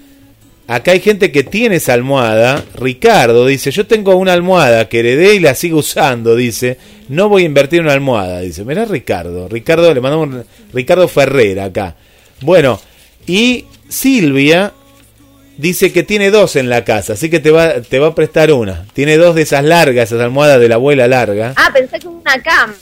[0.70, 2.64] Acá hay gente que tiene esa almohada.
[2.76, 6.36] Ricardo dice: Yo tengo una almohada que heredé y la sigo usando.
[6.36, 8.42] Dice: No voy a invertir en una almohada.
[8.42, 9.48] Dice: Mirá, Ricardo.
[9.50, 11.96] Ricardo, le mandamos un- Ricardo Ferrer acá.
[12.42, 12.80] Bueno,
[13.26, 14.72] y Silvia
[15.58, 17.14] dice que tiene dos en la casa.
[17.14, 18.86] Así que te va, te va a prestar una.
[18.94, 21.54] Tiene dos de esas largas, esas almohadas de la abuela larga.
[21.56, 22.76] Ah, pensé que una cama.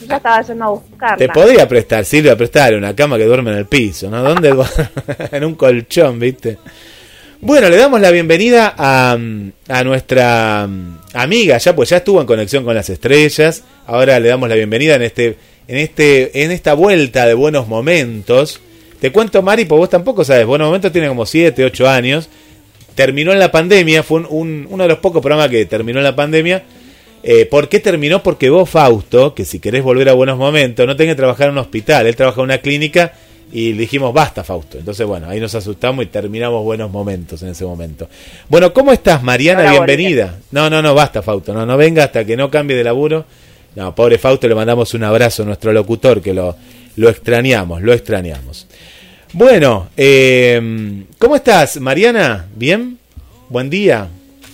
[0.00, 1.16] Yo ya estaba yendo a buscarla.
[1.16, 4.20] Te podría prestar, Silvia, prestar una cama que duerme en el piso, ¿no?
[4.20, 4.52] ¿Dónde?
[5.30, 6.58] en un colchón, ¿viste?
[7.42, 9.16] Bueno, le damos la bienvenida a,
[9.68, 13.64] a nuestra mm, amiga, ya pues ya estuvo en conexión con las estrellas.
[13.86, 15.36] Ahora le damos la bienvenida en este,
[15.66, 18.60] en este, en esta vuelta de buenos momentos.
[19.00, 22.28] Te cuento, Mari, pues vos tampoco sabes, Buenos Momentos tiene como 7, 8 años.
[22.94, 26.04] Terminó en la pandemia, fue un- un- uno de los pocos programas que terminó en
[26.04, 26.62] la pandemia.
[27.22, 28.22] Eh, ¿Por qué terminó?
[28.22, 31.52] Porque vos, Fausto, que si querés volver a buenos momentos, no tenés que trabajar en
[31.52, 33.14] un hospital, él trabaja en una clínica
[33.52, 34.78] y dijimos, basta, Fausto.
[34.78, 38.08] Entonces, bueno, ahí nos asustamos y terminamos buenos momentos en ese momento.
[38.48, 39.62] Bueno, ¿cómo estás, Mariana?
[39.62, 40.38] Hola, Bienvenida.
[40.52, 43.24] No, no, no, basta, Fausto, no, no venga hasta que no cambie de laburo.
[43.74, 46.56] No, pobre Fausto, le mandamos un abrazo a nuestro locutor, que lo,
[46.96, 48.66] lo extrañamos, lo extrañamos.
[49.32, 52.46] Bueno, eh, ¿cómo estás, Mariana?
[52.54, 52.98] ¿Bien?
[53.48, 54.08] Buen día.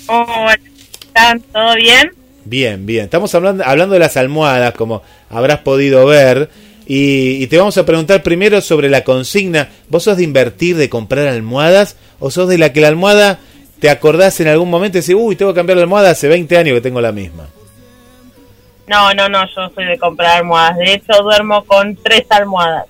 [0.06, 0.58] Hola,
[1.06, 1.40] ¿están?
[1.40, 2.12] ¿Todo bien?
[2.44, 3.04] Bien, bien.
[3.04, 6.48] Estamos hablando, hablando de las almohadas, como habrás podido ver.
[6.86, 9.68] Y, y te vamos a preguntar primero sobre la consigna.
[9.88, 11.96] ¿Vos sos de invertir, de comprar almohadas?
[12.20, 13.40] ¿O sos de la que la almohada
[13.80, 16.56] te acordás en algún momento y decís, uy, tengo que cambiar la almohada hace 20
[16.56, 17.48] años que tengo la misma?
[18.86, 20.76] No, no, no, yo soy de comprar almohadas.
[20.76, 22.86] De hecho, duermo con tres almohadas.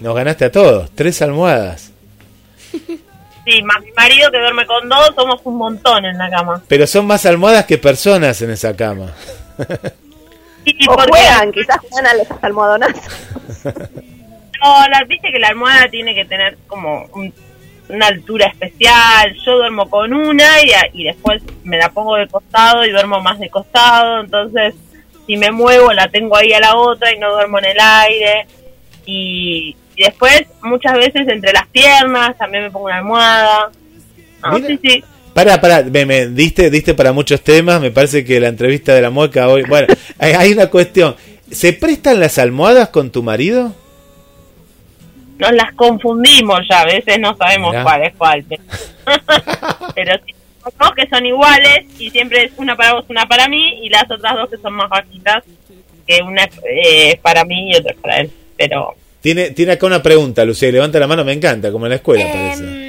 [0.00, 0.90] Nos ganaste a todos.
[0.94, 1.92] Tres almohadas.
[2.72, 6.62] Sí, más mi marido que duerme con dos, somos un montón en la cama.
[6.66, 9.12] Pero son más almohadas que personas en esa cama.
[10.66, 13.02] Sí, O porque- juegan, quizás juegan a los almohadonazos.
[14.62, 17.32] No, la, viste que la almohada tiene que tener como un-
[17.90, 19.34] una altura especial.
[19.44, 23.20] Yo duermo con una y, a- y después me la pongo de costado y duermo
[23.20, 24.20] más de costado.
[24.22, 24.74] Entonces,
[25.26, 28.46] si me muevo, la tengo ahí a la otra y no duermo en el aire.
[29.04, 33.70] Y, y después, muchas veces entre las piernas, también me pongo una almohada.
[34.42, 34.68] No, Mira.
[34.68, 35.04] sí, sí.
[35.36, 39.02] Pará, pará, me, me diste, diste para muchos temas, me parece que la entrevista de
[39.02, 39.64] la mueca hoy...
[39.68, 39.86] Bueno,
[40.18, 41.14] hay, hay una cuestión.
[41.50, 43.74] ¿Se prestan las almohadas con tu marido?
[45.36, 47.82] Nos las confundimos ya, a veces no sabemos Mirá.
[47.82, 48.44] cuál es cuál.
[49.94, 50.34] Pero, sí,
[50.64, 54.10] dos que son iguales y siempre es una para vos, una para mí y las
[54.10, 55.44] otras dos que son más bajitas,
[56.06, 58.30] que una es eh, para mí y otra es para él.
[58.56, 61.96] Pero Tiene, tiene acá una pregunta, Lucía, levanta la mano, me encanta, como en la
[61.96, 62.85] escuela parece.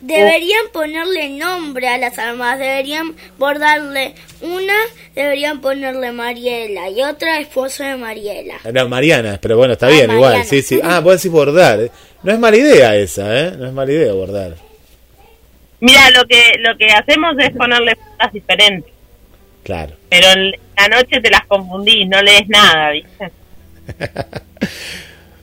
[0.00, 4.74] Deberían ponerle nombre a las almohadas, deberían bordarle una,
[5.14, 8.54] deberían ponerle Mariela y otra esposo de Mariela.
[8.72, 10.80] No, Mariana, pero bueno, está Ah, bien, igual, sí, sí.
[10.82, 11.80] Ah, vos decís bordar.
[11.80, 11.90] eh.
[12.22, 13.52] No es mala idea esa, ¿eh?
[13.58, 14.56] No es mala idea bordar.
[15.80, 18.92] mira, lo que lo que hacemos es ponerle puntas diferentes,
[19.62, 19.94] Claro.
[20.08, 23.30] pero en la noche te las confundís, no lees nada, ¿viste?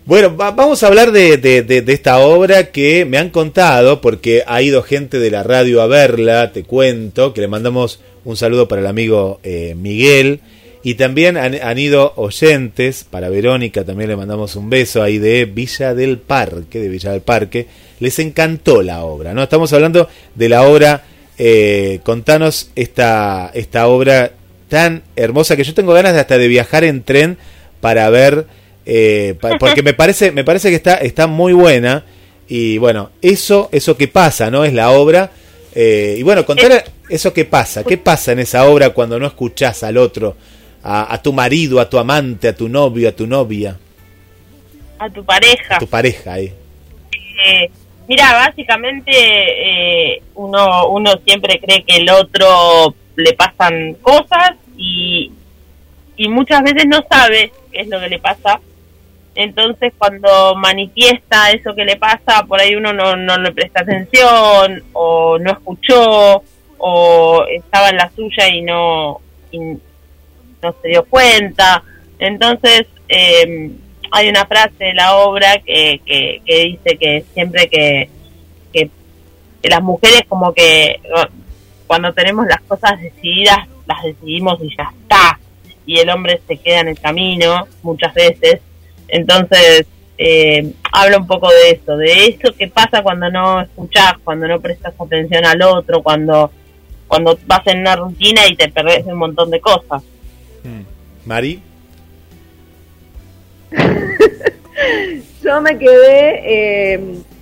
[0.07, 4.61] Bueno, va- vamos a hablar de, de- esta obra que me han contado, porque ha
[4.61, 8.79] ido gente de la radio a verla, te cuento, que le mandamos un saludo para
[8.81, 10.39] el amigo eh, Miguel,
[10.81, 15.43] y también han, han ido oyentes, para Verónica también le mandamos un beso ahí de
[15.43, 17.67] Villa del Parque, de Villa del Parque,
[17.99, 19.43] les encantó la obra, ¿no?
[19.43, 21.03] Estamos hablando de la obra,
[21.37, 24.31] eh, contanos esta, esta obra
[24.69, 27.37] tan hermosa que yo tengo ganas de hasta de viajar en tren
[27.81, 28.45] para ver
[28.89, 32.05] eh, porque me parece me parece que está está muy buena.
[32.47, 35.31] Y bueno eso eso que pasa no es la obra.
[35.75, 37.83] Eh, y bueno contar eso que pasa.
[37.83, 40.37] Qué pasa en esa obra cuando no escuchás al otro
[40.83, 43.77] a, a tu marido a tu amante a tu novio a tu novia.
[44.99, 45.75] A tu pareja.
[45.75, 46.53] a tu pareja ahí.
[47.45, 47.69] Eh,
[48.07, 55.31] mira, básicamente eh, uno, uno siempre cree que el otro le pasan cosas y,
[56.15, 58.59] y muchas veces no sabe qué es lo que le pasa.
[59.39, 64.83] Entonces cuando manifiesta eso que le pasa, por ahí uno no, no le presta atención
[64.93, 66.41] o no escuchó
[66.79, 69.21] o estaba en la suya y no,
[69.51, 71.83] y no se dio cuenta.
[72.17, 73.69] Entonces, eh,
[74.11, 78.09] hay una frase de la obra que, que, que dice que siempre que,
[78.73, 78.89] que,
[79.61, 80.99] que las mujeres como que
[81.85, 85.39] cuando tenemos las cosas decididas, las decidimos y ya está.
[85.85, 88.61] Y el hombre se queda en el camino muchas veces.
[89.07, 89.85] Entonces,
[90.17, 94.59] eh, habla un poco de eso, de eso que pasa cuando no escuchás, cuando no
[94.59, 96.51] prestas atención al otro, cuando,
[97.07, 100.03] cuando vas en una rutina y te perdés un montón de cosas.
[101.25, 101.61] Mari
[105.43, 106.99] yo me quedé eh,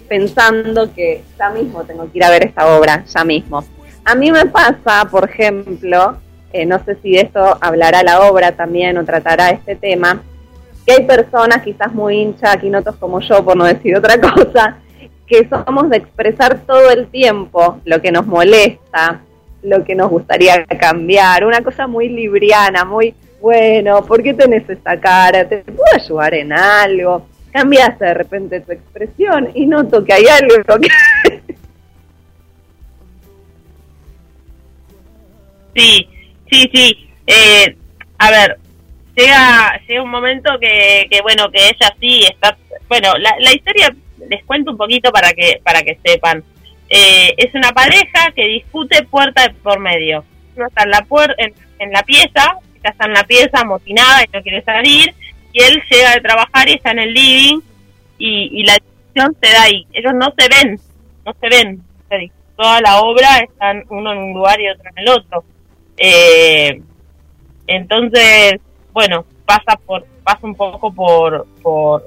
[0.07, 3.63] pensando que ya mismo tengo que ir a ver esta obra, ya mismo.
[4.03, 6.17] A mí me pasa, por ejemplo,
[6.53, 10.23] eh, no sé si de esto hablará la obra también o tratará este tema,
[10.85, 14.77] que hay personas quizás muy hinchas, quinotos como yo, por no decir otra cosa,
[15.27, 19.21] que somos de expresar todo el tiempo lo que nos molesta,
[19.63, 24.99] lo que nos gustaría cambiar, una cosa muy libriana, muy, bueno, ¿por qué tenés esa
[24.99, 25.47] cara?
[25.47, 27.25] ¿Te puedo ayudar en algo?
[27.51, 30.55] Cambiaste de repente tu expresión y noto que hay algo.
[35.75, 36.07] Sí,
[36.49, 37.09] sí, sí.
[37.27, 37.75] Eh,
[38.17, 38.59] a ver,
[39.15, 42.57] llega llega un momento que, que bueno, que ella sí está...
[42.87, 43.95] Bueno, la, la historia
[44.29, 46.43] les cuento un poquito para que para que sepan.
[46.89, 50.23] Eh, es una pareja que discute puerta por medio.
[50.55, 54.27] Uno está en la, puer en, la pieza, ella está en la pieza amotinada y
[54.31, 55.13] no quiere salir,
[55.51, 57.59] y él llega de trabajar y está en el living,
[58.17, 59.87] y, y la discusión se da ahí.
[59.91, 60.79] Ellos no se ven,
[61.25, 61.81] no se ven.
[62.55, 65.43] Toda la obra están uno en un lugar y otro en el otro.
[65.97, 66.81] Eh,
[67.67, 68.61] entonces,
[68.95, 72.01] bueno, pasa por pasa un poco por, por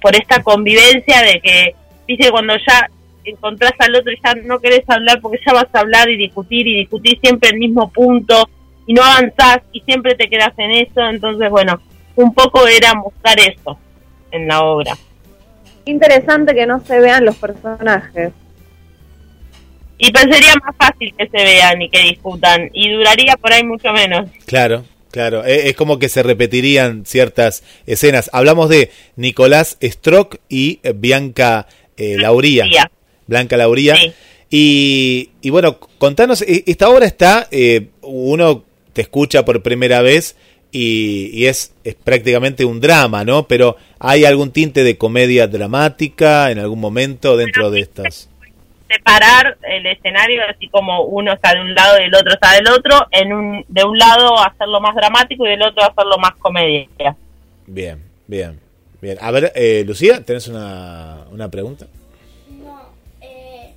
[0.00, 1.74] por esta convivencia de que,
[2.06, 2.88] dice, cuando ya
[3.24, 6.68] encontrás al otro y ya no querés hablar porque ya vas a hablar y discutir
[6.68, 8.48] y discutir siempre el mismo punto
[8.86, 11.80] y no avanzás y siempre te quedas en eso, entonces bueno,
[12.14, 13.76] un poco era mostrar eso
[14.30, 14.92] en la obra.
[15.86, 18.32] Interesante que no se vean los personajes.
[19.98, 23.64] Y pues sería más fácil que se vean y que discutan y duraría por ahí
[23.64, 24.28] mucho menos.
[24.44, 24.84] Claro,
[25.16, 28.28] Claro, e, es como que se repetirían ciertas escenas.
[28.34, 32.66] Hablamos de Nicolás Strock y Bianca eh, Lauría.
[33.26, 33.96] Blanca Lauría.
[33.96, 34.12] Sí.
[34.50, 40.36] Y, y bueno, contanos, e- esta obra está, eh, uno te escucha por primera vez
[40.70, 43.48] y, y es, es prácticamente un drama, ¿no?
[43.48, 48.28] Pero ¿hay algún tinte de comedia dramática en algún momento dentro de estas?
[48.88, 52.68] Separar el escenario así como uno está de un lado y el otro está del
[52.68, 56.88] otro, en un, de un lado hacerlo más dramático y del otro hacerlo más comedia.
[57.66, 58.60] Bien, bien,
[59.00, 59.18] bien.
[59.20, 61.86] A ver, eh, Lucía, ¿tenés una, una pregunta?
[62.62, 62.80] No,
[63.20, 63.72] eh,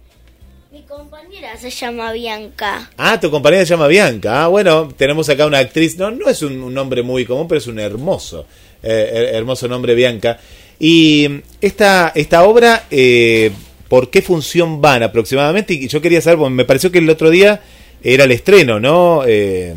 [0.72, 2.92] mi compañera se llama Bianca.
[2.98, 4.44] Ah, tu compañera se llama Bianca.
[4.44, 5.98] Ah, bueno, tenemos acá una actriz.
[5.98, 8.46] No, no es un, un nombre muy común, pero es un hermoso,
[8.84, 10.38] eh, her- hermoso nombre, Bianca.
[10.78, 13.52] Y esta, esta obra, eh,
[13.90, 15.74] ¿por qué función van aproximadamente?
[15.74, 17.60] Y yo quería saber, porque me pareció que el otro día
[18.02, 19.24] era el estreno, ¿no?
[19.28, 19.76] Eh,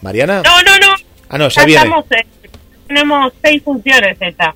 [0.00, 0.42] Mariana.
[0.44, 0.94] No, no, no.
[1.28, 1.82] Ah, no, ya viene.
[1.84, 2.26] estamos, eh,
[2.88, 4.54] tenemos seis funciones esta.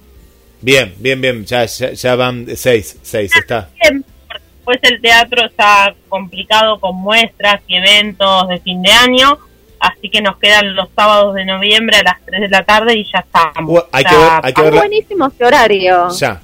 [0.60, 1.44] Bien, bien, bien.
[1.44, 3.68] Ya, ya, ya van seis, seis, está.
[3.80, 9.38] Bien, porque Después el teatro está complicado con muestras y eventos de fin de año,
[9.78, 13.04] así que nos quedan los sábados de noviembre a las 3 de la tarde y
[13.04, 13.84] ya estamos.
[13.92, 16.08] Hay Ya que ver- hay que Ah, buenísimo ese horario.
[16.18, 16.42] Ya.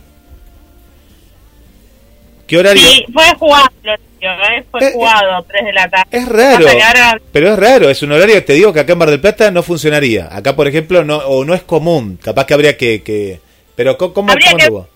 [2.46, 2.82] ¿Qué horario?
[2.82, 4.64] Sí, fue jugado, ¿eh?
[4.70, 6.06] fue Eh, jugado, 3 de la tarde.
[6.10, 8.98] Es raro, ahora- pero es raro, es un horario que te digo que acá en
[8.98, 10.28] Mar del Plata no funcionaría.
[10.30, 13.02] Acá, por ejemplo, no o no es común, capaz que habría que...
[13.02, 13.40] que
[13.74, 14.88] pero ¿cómo, Habría cómo que- anduvo?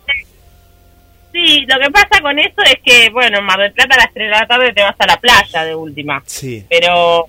[1.32, 4.12] Sí, lo que pasa con eso es que, bueno, en Mar del Plata a las
[4.14, 6.22] 3 de la tarde te vas a la playa de última.
[6.26, 6.64] Sí.
[6.68, 7.26] Pero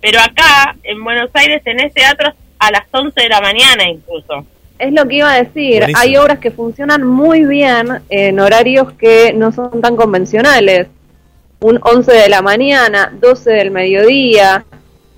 [0.00, 4.46] pero acá, en Buenos Aires, en ese teatro, a las 11 de la mañana incluso.
[4.80, 5.80] Es lo que iba a decir.
[5.80, 5.98] Buenísimo.
[5.98, 10.88] Hay obras que funcionan muy bien en horarios que no son tan convencionales.
[11.60, 14.64] Un 11 de la mañana, 12 del mediodía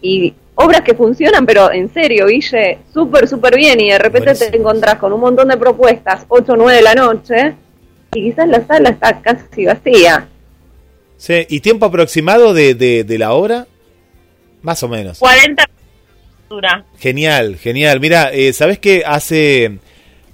[0.00, 4.56] y obras que funcionan, pero en serio, Guille, súper, súper bien y de repente te
[4.56, 7.54] encontrás con un montón de propuestas, 8 o 9 de la noche
[8.12, 10.26] y quizás la sala está casi vacía.
[11.16, 13.68] Sí, ¿Y tiempo aproximado de, de, de la obra?
[14.62, 15.20] Más o menos.
[15.20, 15.64] 40
[16.98, 18.00] Genial, genial.
[18.00, 19.78] Mira, eh, ¿sabes que hace,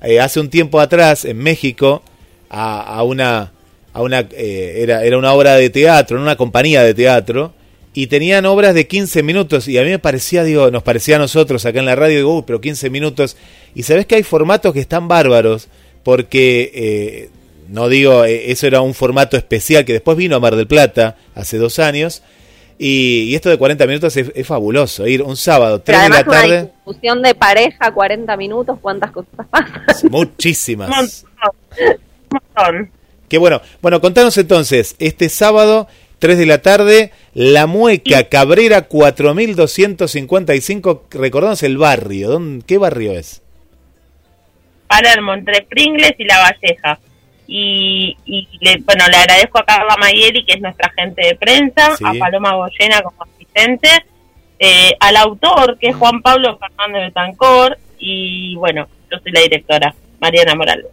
[0.03, 2.03] eh, hace un tiempo atrás en México
[2.51, 3.53] a, a una,
[3.93, 7.53] a una eh, era, era una obra de teatro, una compañía de teatro,
[7.95, 11.19] y tenían obras de 15 minutos, y a mí me parecía, digo, nos parecía a
[11.19, 13.37] nosotros acá en la radio, digo, uy, pero 15 minutos,
[13.75, 15.69] y sabes que hay formatos que están bárbaros,
[16.05, 17.31] porque, eh,
[17.69, 21.17] no digo, eh, eso era un formato especial que después vino a Mar del Plata
[21.35, 22.23] hace dos años,
[22.79, 26.09] y, y esto de 40 minutos es, es fabuloso, ir un sábado, 3 Pero de
[26.09, 29.83] la una tarde, discusión de pareja, 40 minutos, ¿cuántas cosas pasan?
[30.05, 30.89] Un muchísimas.
[30.89, 31.19] montón.
[32.31, 32.91] Un montón.
[33.29, 33.61] Qué bueno.
[33.83, 35.89] Bueno, contanos entonces, este sábado,
[36.21, 43.43] 3 de la tarde, La Mueca, Cabrera 4255, recordanos el barrio, ¿dónde, ¿qué barrio es?
[44.87, 46.99] Palermo, entre Pringles y La Valleja.
[47.51, 51.97] Y, y le, bueno, le agradezco a Carla Mayeri, que es nuestra agente de prensa,
[51.97, 52.05] Sí.
[52.07, 53.89] a Paloma Goyena como asistente,
[54.59, 59.95] eh, al autor, que es Juan Pablo Fernández Betancor, y bueno, yo soy la directora,
[60.21, 60.87] Mariana Morales.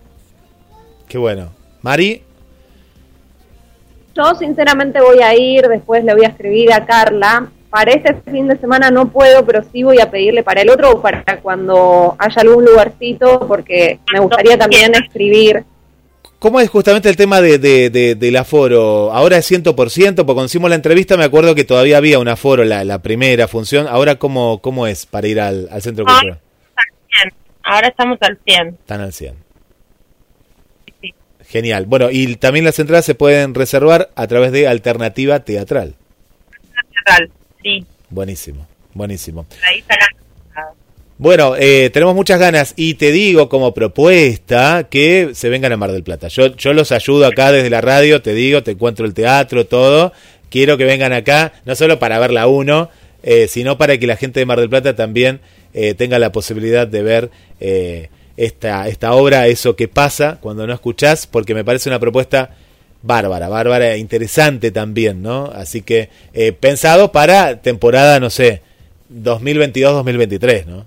[1.10, 1.52] qué bueno.
[1.82, 2.24] Mari,
[4.16, 7.50] Yo sinceramente voy a ir, después le voy a escribir a Carla.
[7.70, 10.92] Para este fin de semana no puedo, pero sí voy a pedirle para el otro
[10.92, 15.66] o para cuando haya algún lugarcito, porque me gustaría también escribir.
[16.46, 19.12] ¿Cómo es justamente el tema de, de- de- del aforo?
[19.12, 22.64] Ahora es 100%, porque cuando hicimos la entrevista me acuerdo que todavía había un aforo,
[22.64, 23.88] la, la primera función.
[23.88, 26.12] Ahora, ¿cómo, cómo es para ir al, al centro Ah.
[26.14, 26.40] cultural?
[27.24, 27.34] Bien,
[27.64, 28.68] ahora estamos al 100.
[28.68, 29.34] Están al 100.
[31.02, 31.14] Sí.
[31.48, 31.88] Genial.
[31.88, 35.96] Bueno, y también las entradas se pueden reservar a través de Alternativa Teatral.
[36.94, 37.32] Teatral,
[37.64, 39.48] sí, Buenísimo, buenísimo.
[39.68, 39.84] ahí.
[41.18, 45.92] Bueno, eh, tenemos muchas ganas y te digo como propuesta que se vengan a Mar
[45.92, 46.28] del Plata.
[46.28, 50.12] Yo, yo los ayudo acá desde la radio, te digo, te encuentro el teatro, todo.
[50.50, 52.90] Quiero que vengan acá, no solo para ver la uno,
[53.24, 55.40] eh, sino para que la gente de Mar del Plata también
[55.74, 60.74] eh, tenga la posibilidad de ver eh, esta, esta obra, eso que pasa cuando no
[60.74, 62.56] escuchás, porque me parece una propuesta
[63.02, 65.52] bárbara, bárbara, e interesante también, ¿no?
[65.54, 68.62] Así que eh, pensado para temporada, no sé,
[69.14, 70.86] 2022-2023, ¿no?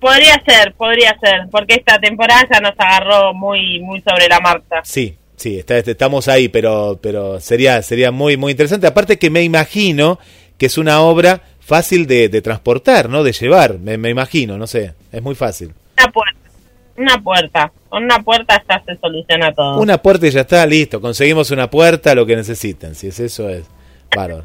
[0.00, 4.80] Podría ser, podría ser, porque esta temporada ya nos agarró muy muy sobre la marcha.
[4.82, 8.86] Sí, sí, está- este, estamos ahí, pero, pero sería, sería muy, muy interesante.
[8.86, 10.18] Aparte que me imagino
[10.56, 13.22] que es una obra fácil de, de transportar, ¿no?
[13.22, 15.72] De llevar, me, me imagino, no sé, es muy fácil.
[15.98, 16.40] Una puerta,
[16.96, 19.78] una puerta, con una puerta ya se soluciona todo.
[19.80, 23.48] Una puerta y ya está, listo, conseguimos una puerta, lo que necesiten, si es eso
[23.50, 23.64] es
[24.14, 24.44] bárbaro.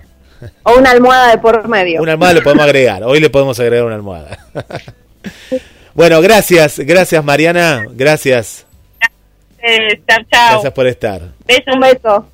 [0.64, 2.02] O una almohada de por medio.
[2.02, 4.38] Una almohada le podemos agregar, hoy le podemos agregar una almohada.
[5.94, 8.66] bueno, gracias, gracias Mariana, gracias,
[9.62, 10.52] Eh, chao, chao.
[10.52, 11.22] gracias por estar.
[11.48, 11.74] Besos.
[11.74, 12.28] Un beso.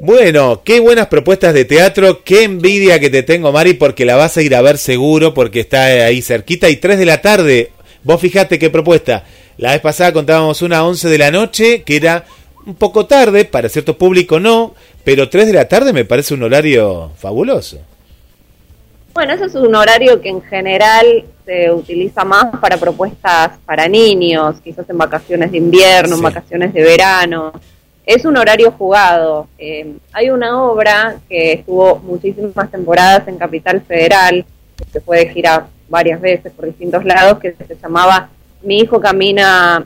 [0.00, 4.36] Bueno, qué buenas propuestas de teatro, qué envidia que te tengo, Mari, porque la vas
[4.36, 6.68] a ir a ver seguro, porque está ahí cerquita.
[6.68, 7.70] Y 3 de la tarde,
[8.02, 9.24] vos fijate qué propuesta.
[9.56, 12.24] La vez pasada contábamos una a 11 de la noche, que era
[12.66, 16.42] un poco tarde, para cierto público no, pero 3 de la tarde me parece un
[16.42, 17.78] horario fabuloso.
[19.14, 24.56] Bueno, ese es un horario que en general se utiliza más para propuestas para niños,
[24.62, 26.14] quizás en vacaciones de invierno, Sí.
[26.16, 27.52] en vacaciones de verano.
[28.04, 29.46] Es un horario jugado.
[29.56, 34.44] Eh, hay una obra que estuvo muchísimas temporadas en Capital Federal,
[34.76, 38.28] que se fue de gira varias veces por distintos lados, que se llamaba
[38.62, 39.84] Mi hijo camina,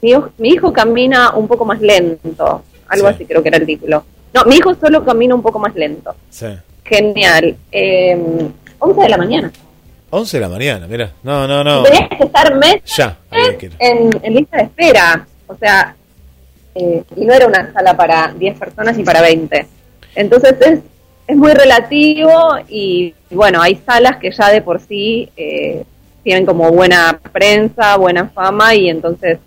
[0.00, 3.14] mi, hijo- mi hijo camina un poco más lento, algo Sí.
[3.14, 4.04] así creo que era el título.
[4.32, 6.14] No, mi hijo solo camina un poco más lento.
[6.30, 6.46] Sí.
[6.84, 7.56] Genial.
[7.72, 8.16] Eh,
[8.82, 9.52] 11 de la mañana.
[10.10, 11.12] 11 de la mañana, mira.
[11.22, 11.84] No, no, no.
[11.84, 13.16] Tenías que estar meses Ya,
[13.78, 15.26] en, en lista de espera.
[15.46, 15.94] O sea,
[16.74, 19.66] eh, y no era una sala para 10 personas ni para 20.
[20.16, 20.80] Entonces es,
[21.28, 22.30] es muy relativo
[22.68, 25.84] y, y bueno, hay salas que ya de por sí eh,
[26.24, 29.38] tienen como buena prensa, buena fama y entonces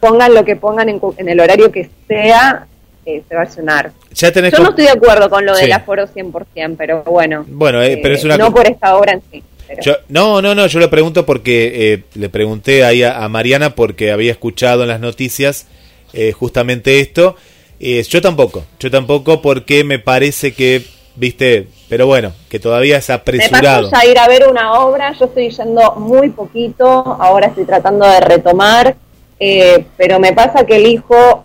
[0.00, 2.66] pongan lo que pongan en, en el horario que sea,
[3.06, 3.92] eh, se va a llenar.
[4.12, 5.62] Ya tenés Yo no estoy de acuerdo con lo Sí.
[5.62, 7.44] del aforo 100%, pero bueno.
[7.48, 9.42] Bueno, eh, pero es una No co- por esta obra en sí.
[9.68, 13.28] pero- Yo- no, no, no, yo lo pregunto porque eh, le pregunté ahí a, a
[13.28, 15.66] Mariana porque había escuchado en las noticias
[16.12, 17.36] eh, justamente esto.
[17.80, 20.82] Eh, yo tampoco, yo tampoco porque me parece que,
[21.14, 23.90] viste, pero bueno, que todavía es Me apresurado.
[23.90, 26.84] pasó ya ir a ver una obra, yo estoy yendo muy poquito,
[27.20, 28.96] ahora estoy tratando de retomar,
[29.38, 31.44] eh, pero me pasa que elijo,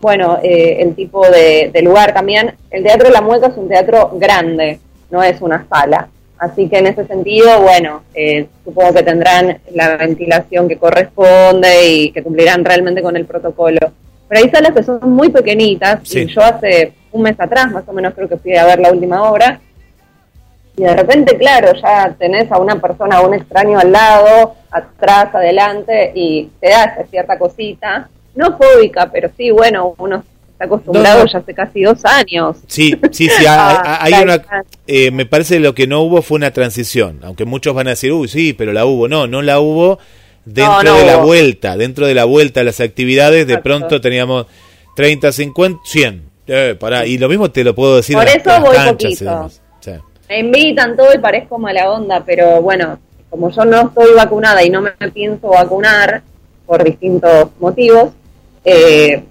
[0.00, 2.54] bueno, eh, el tipo de, de lugar también.
[2.70, 4.78] El Teatro La Mueca es un teatro grande,
[5.10, 6.08] no es una sala.
[6.38, 12.12] Así que en ese sentido, bueno, eh, supongo que tendrán la ventilación que corresponde y
[12.12, 13.80] que cumplirán realmente con el protocolo.
[14.28, 16.20] Pero hay salas que son muy pequeñitas Sí.
[16.20, 18.92] y yo hace un mes atrás, más o menos creo que fui a ver la
[18.92, 19.60] última obra,
[20.76, 25.34] y de repente, claro, ya tenés a una persona, a un extraño al lado, atrás,
[25.34, 31.18] adelante, y te da esa cierta cosita, no fóbica, pero sí, bueno, uno está acostumbrado
[31.18, 31.30] No, no.
[31.32, 32.56] ya hace casi dos años.
[32.66, 34.42] Sí, sí, sí, hay, Ah, hay una...
[34.86, 37.90] eh, me parece que lo que no hubo fue una transición, aunque muchos van a
[37.90, 39.08] decir, uy, sí, pero la hubo.
[39.08, 39.98] No, no la hubo
[40.44, 41.26] dentro No, de la hubo.
[41.26, 44.46] vuelta, dentro de la vuelta a las actividades, de pronto teníamos
[44.96, 46.22] 30, 50, 100.
[46.50, 49.50] Eh, pará, y lo mismo te lo puedo decir Por eso voy canchas poquito.
[49.80, 49.90] Sí.
[50.30, 52.98] Me invitan todo y parezco mala onda, pero bueno,
[53.30, 56.22] como yo no estoy vacunada y no me pienso vacunar
[56.68, 58.10] por distintos motivos,
[58.64, 59.24] eh,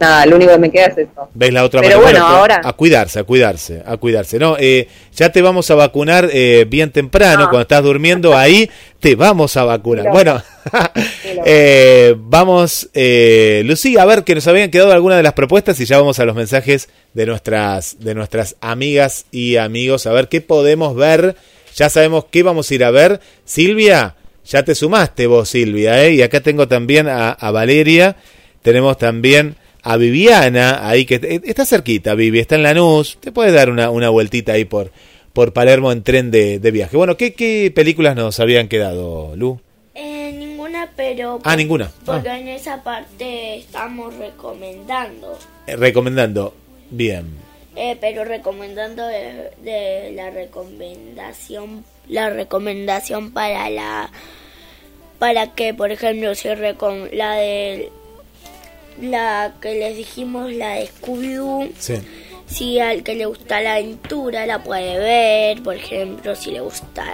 [0.00, 1.28] nada, lo único que me queda es eso.
[1.34, 4.38] ¿Ves la otra Pero bueno, ahora- A cuidarse, a cuidarse, a cuidarse.
[4.38, 7.48] No, eh, ya te vamos a vacunar eh, bien temprano, Ah.
[7.48, 8.68] cuando estás durmiendo, ahí
[9.00, 10.10] te vamos a vacunar.
[10.12, 10.42] Bueno,
[11.44, 15.84] eh, vamos, eh, Lucía, a ver que nos habían quedado algunas de las propuestas y
[15.84, 20.40] ya vamos a los mensajes de nuestras, de nuestras amigas y amigos, a ver qué
[20.40, 21.36] podemos ver.
[21.76, 23.20] Ya sabemos qué vamos a ir a ver.
[23.44, 24.16] Silvia,
[24.48, 26.14] Ya te sumaste vos, Silvia, ¿eh?
[26.14, 28.16] Y acá tengo también a, a Valeria,
[28.62, 33.52] tenemos también a Viviana, ahí que eh, está cerquita, Vivi, está en Lanús, te puedes
[33.52, 34.90] dar una, una vueltita ahí por,
[35.34, 36.96] por Palermo en tren de, de viaje.
[36.96, 39.60] Bueno, ¿qué, ¿qué películas nos habían quedado, Lu?
[39.94, 41.40] Eh, ninguna, pero...
[41.44, 41.90] Ah, ninguna.
[42.06, 42.38] Porque Ah.
[42.38, 45.38] en esa parte estamos recomendando.
[45.66, 46.54] Eh, recomendando.
[46.90, 47.26] Bien.
[47.76, 54.10] Eh, pero recomendando de, de la recomendación la recomendación para la
[55.18, 57.90] para que por ejemplo si recom- la de
[59.00, 61.94] la que les dijimos la de Scooby-Doo Sí.
[62.46, 67.04] si al que le gusta la aventura la puede ver por ejemplo si le gusta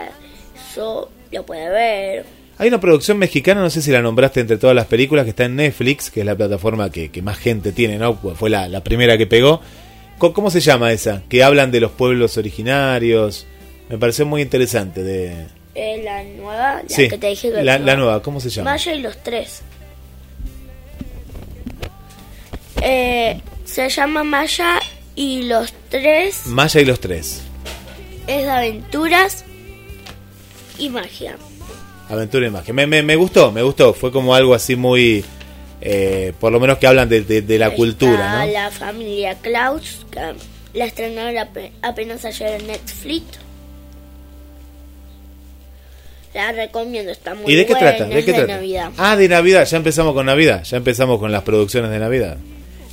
[0.70, 2.24] eso lo puede ver
[2.58, 5.44] Hay una producción mexicana, no sé si la nombraste entre todas las películas, que está
[5.44, 8.14] en Netflix, que es la plataforma que, que más gente tiene, ¿no?
[8.14, 9.60] Fue la, la primera que pegó.
[10.18, 11.22] ¿Cómo se llama esa?
[11.28, 13.44] Que hablan de los pueblos originarios.
[13.88, 15.02] Me pareció muy interesante.
[15.02, 15.46] De...
[15.74, 18.70] Eh, la nueva la sí, que te dije que la, nueva, ¿cómo se llama?
[18.72, 19.62] Maya y los tres.
[22.82, 24.78] Eh, se llama Maya
[25.14, 27.40] y los tres Maya y los tres.
[28.26, 29.44] es de aventuras
[30.78, 31.36] y magia.
[32.08, 32.74] Aventura y magia.
[32.74, 33.94] Me, me, me gustó, me gustó.
[33.94, 35.24] Fue como algo así muy...
[35.80, 38.52] eh, por lo menos que hablan de, de- de la Está cultura, ¿no?
[38.52, 40.34] La familia Klaus, que
[40.78, 43.24] la estrenaron ape- apenas ayer en Netflix.
[46.34, 48.04] La recomiendo, está muy ¿Y de qué buena, trata?
[48.12, 48.54] ¿De qué de trata?
[48.54, 48.90] Navidad.
[48.98, 49.64] Ah, de Navidad.
[49.66, 50.64] Ya empezamos con Navidad.
[50.64, 52.36] Ya empezamos con las producciones de Navidad.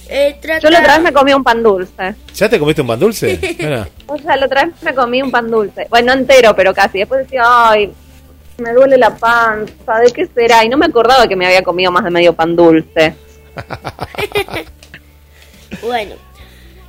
[0.09, 2.13] Eh, trata- Yo la otra vez me comí un pan dulce.
[2.35, 3.39] ¿Ya te comiste un pan dulce?
[3.59, 3.87] Mira.
[4.07, 5.87] O sea, la otra vez me comí un pan dulce.
[5.89, 6.99] Bueno, no entero, pero casi.
[6.99, 7.91] Después decía, ay,
[8.59, 10.63] me duele la panza, ¿de qué será?
[10.63, 13.15] Y no me acordaba que me había comido más de medio pan dulce.
[15.81, 16.15] Bueno,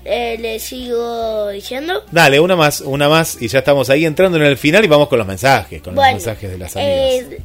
[0.05, 2.05] eh, le sigo diciendo.
[2.11, 5.09] Dale, una más, una más y ya estamos ahí entrando en el final y vamos
[5.09, 6.95] con los mensajes, con Bueno, los mensajes de las amigas.
[6.97, 7.41] eh,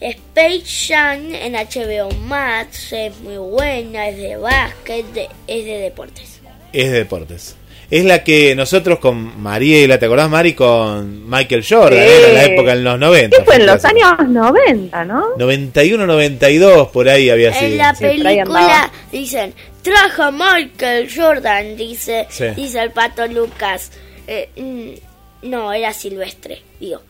[0.00, 0.62] Space
[0.94, 6.40] Jam en HBO Max es muy buena, es de básquet, de- es de deportes.
[6.72, 7.56] Es de deportes.
[7.90, 10.54] Es la que nosotros con Mariela, ¿te acordás Mari?
[10.54, 12.12] Con Michael Jordan, Sí.
[12.24, 13.36] era la época en los 90.
[13.36, 15.36] Sí, fue en los años 90, ¿no?
[15.38, 17.66] 91, 92, por ahí había sido.
[17.70, 18.04] en la sí.
[18.04, 22.46] película dicen, trajo Michael Jordan, dice, Sí.
[22.56, 23.92] dice el pato Lucas.
[24.26, 27.02] Eh, mm, no, era silvestre, digo.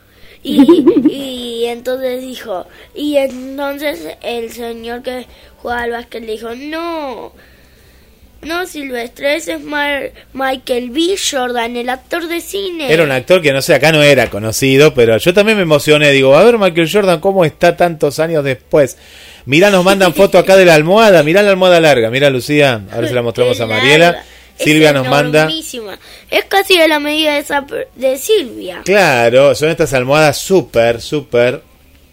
[0.43, 0.61] Y,
[1.11, 5.27] y entonces dijo, y entonces el señor que
[5.63, 7.33] jugaba al básquet le dijo, no,
[8.47, 11.17] no Silvestre, ese es Mar- Michael B.
[11.31, 12.93] Jordan, el actor de cine.
[12.93, 16.11] Era un actor que no sé, acá no era conocido, pero yo también me emocioné.
[16.13, 18.97] Digo, a ver Michael Jordan, ¿cómo está tantos años después?
[19.45, 22.99] Mirá, nos mandan foto acá de la almohada, mirá la almohada larga, mirá Lucía, a
[22.99, 24.25] ver si la mostramos a Mariela.
[24.59, 25.47] Es Silvia nos manda...
[26.31, 28.81] Es casi de la medida de, esa de Silvia.
[28.87, 31.61] Claro, son estas almohadas súper, súper.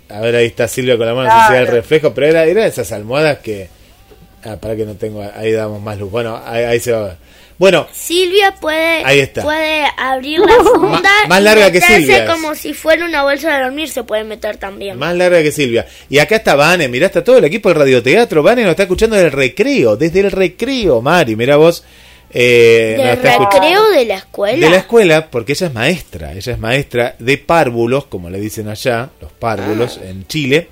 [0.10, 1.54] A ver, ahí está Silvia con la mano, no sé si Claro.
[1.54, 3.70] da el reflejo, pero era, era esas almohadas que.
[4.46, 5.24] Ah, para que no tengo.
[5.36, 6.12] Ahí damos más luz.
[6.12, 7.18] Bueno, ahí, ahí se va a ver.
[7.58, 9.44] Bueno, Silvia puede, Ahí está.
[9.44, 13.64] puede abrir la funda más y larga que Silvia como si fuera una bolsa de
[13.64, 14.98] dormir, se puede meter también.
[14.98, 15.86] más larga que Silvia.
[16.10, 18.42] Y acá está Vane, mirá, está todo el equipo del radioteatro.
[18.42, 21.84] Vane nos está escuchando del recreo, desde el recreo, Mari, mira vos.
[22.36, 24.66] Eh, nos ¿De está escuchando- recreo de la escuela?
[24.66, 28.68] De la escuela, porque ella es maestra, ella es maestra de párvulos, como le dicen
[28.68, 30.08] allá, los párvulos Ah.
[30.10, 30.70] en Chile,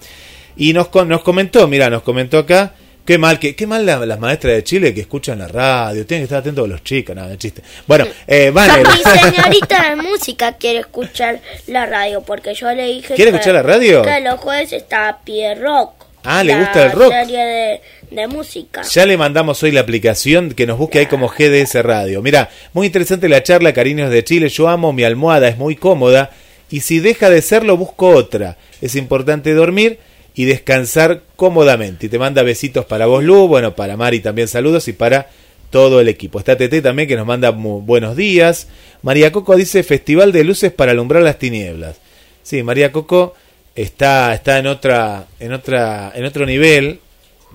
[0.58, 2.74] y nos, con- nos comentó, mira, nos comentó acá,
[3.06, 6.22] qué mal, que, qué mal la- las maestras de Chile que escuchan la radio, tienen
[6.22, 7.62] que estar atentos a los chicos, nada, chiste.
[7.88, 13.16] Bueno, eh, Vane, Mi señorita de música quiere escuchar la radio, porque yo le dije
[13.16, 14.02] ¿Quiere que- escuchar la radio?
[14.02, 15.94] Que los jueves está Pie Rock.
[16.24, 17.12] Ah, ¿le gusta el rock?
[17.12, 17.82] serie de,
[18.12, 18.84] de música.
[18.84, 22.22] Ya le mandamos hoy la aplicación que nos busque ahí como GDS Radio.
[22.22, 24.48] Mira, muy interesante la charla, cariños de Chile.
[24.50, 26.30] Yo amo mi almohada, es muy cómoda.
[26.70, 28.56] Y si deja de serlo, busco otra.
[28.82, 29.98] Es importante dormir
[30.36, 32.06] y descansar cómodamente.
[32.06, 33.48] Y te manda besitos para vos, Lu.
[33.48, 35.30] Bueno, para Mari también saludos y para
[35.70, 36.40] todo el equipo.
[36.40, 38.68] Está Tete también que nos manda buenos días.
[39.02, 41.98] María Coco dice Festival de Luces para alumbrar las tinieblas.
[42.44, 43.34] Sí, María Coco
[43.76, 47.00] está, está en otra, en otra, en otro nivel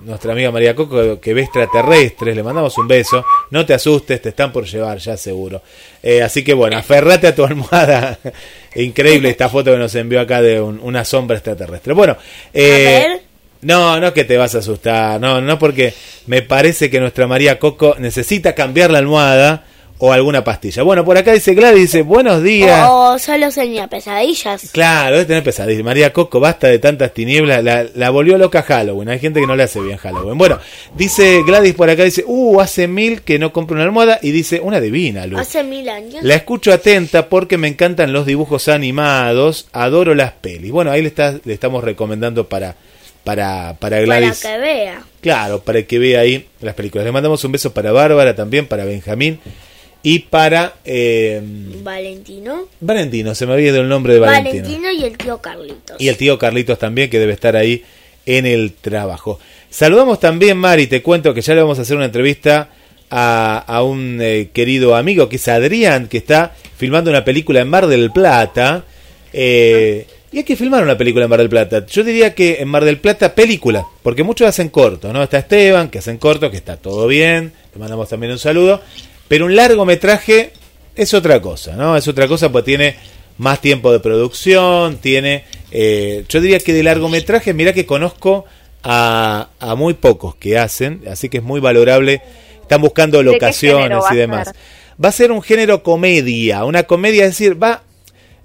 [0.03, 4.29] nuestra amiga María Coco que ve extraterrestres, le mandamos un beso, no te asustes, te
[4.29, 5.61] están por llevar ya seguro.
[6.03, 8.19] Eh, así que bueno, aferrate a tu almohada.
[8.83, 11.93] Increíble esta foto que nos envió acá de un- una sombra extraterrestre.
[11.93, 12.15] Bueno,
[12.53, 13.21] eh, A ver.
[13.61, 15.93] no, no que te vas a asustar, no, no porque
[16.27, 19.65] me parece que nuestra María Coco necesita cambiar la almohada
[19.99, 20.83] o alguna pastilla.
[20.83, 22.87] Bueno, por acá dice Gladys, dice, buenos días.
[22.89, 24.69] O solo sueña pesadillas.
[24.71, 25.83] Claro, debe tener pesadillas.
[25.83, 27.63] María Coco, basta de tantas tinieblas.
[27.63, 29.09] La, la volvió loca Halloween.
[29.09, 30.37] Hay gente que no le hace bien Halloween.
[30.37, 30.59] Bueno,
[30.95, 34.19] dice Gladys por acá, dice, uh, hace mil que no compro una almohada.
[34.21, 35.39] Y dice, una divina, Lu.
[35.39, 36.21] Hace mil años.
[36.21, 39.67] La escucho atenta porque me encantan los dibujos animados.
[39.73, 40.71] Adoro las pelis.
[40.71, 42.75] Bueno, ahí le, está, le estamos recomendando para,
[43.23, 44.41] para, para Gladys.
[44.43, 45.03] Para que vea.
[45.21, 47.03] Claro, para que vea ahí las películas.
[47.03, 49.39] Le mandamos un beso para Bárbara también, para Benjamín
[50.03, 51.41] y para eh,
[51.83, 52.67] Valentino.
[52.79, 54.63] Valentino, se me había ido el nombre de Valentino.
[54.63, 55.99] Valentino y el tío Carlitos.
[55.99, 57.83] Y el tío Carlitos también, que debe estar ahí
[58.25, 59.39] en el trabajo.
[59.69, 62.69] Saludamos también, Mari, te cuento que ya le vamos a hacer una entrevista
[63.09, 67.69] a, a un eh, querido amigo que es Adrián, que está filmando una película en
[67.69, 68.83] Mar del Plata.
[69.33, 71.85] Eh, y hay que filmar una película en Mar del Plata.
[71.85, 75.23] Yo diría que en Mar del Plata, película, porque muchos hacen cortos, ¿no?
[75.23, 78.81] Está Esteban, que hacen cortos, que está todo bien, le mandamos también un saludo.
[79.27, 80.51] Pero un largometraje
[80.95, 81.95] es otra cosa, ¿no?
[81.95, 82.95] Es otra cosa, pues tiene
[83.37, 85.43] más tiempo de producción, tiene...
[85.71, 88.45] Eh, yo diría que de largometraje, mira que conozco
[88.83, 92.21] a, a, muy pocos que hacen, así que es muy valorable.
[92.61, 94.51] Están buscando locaciones y demás.
[95.03, 97.83] Va a ser un género comedia, una comedia, es decir, va...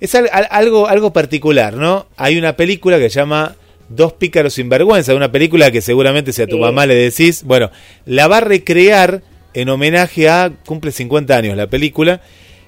[0.00, 2.08] Es algo, algo particular, ¿no?
[2.16, 3.54] Hay una película que se llama
[3.88, 7.70] Dos pícaros sin vergüenza, una película que seguramente si a tu mamá le decís, bueno,
[8.04, 9.22] la va a recrear
[9.54, 12.20] en homenaje a, cumple 50 años la película,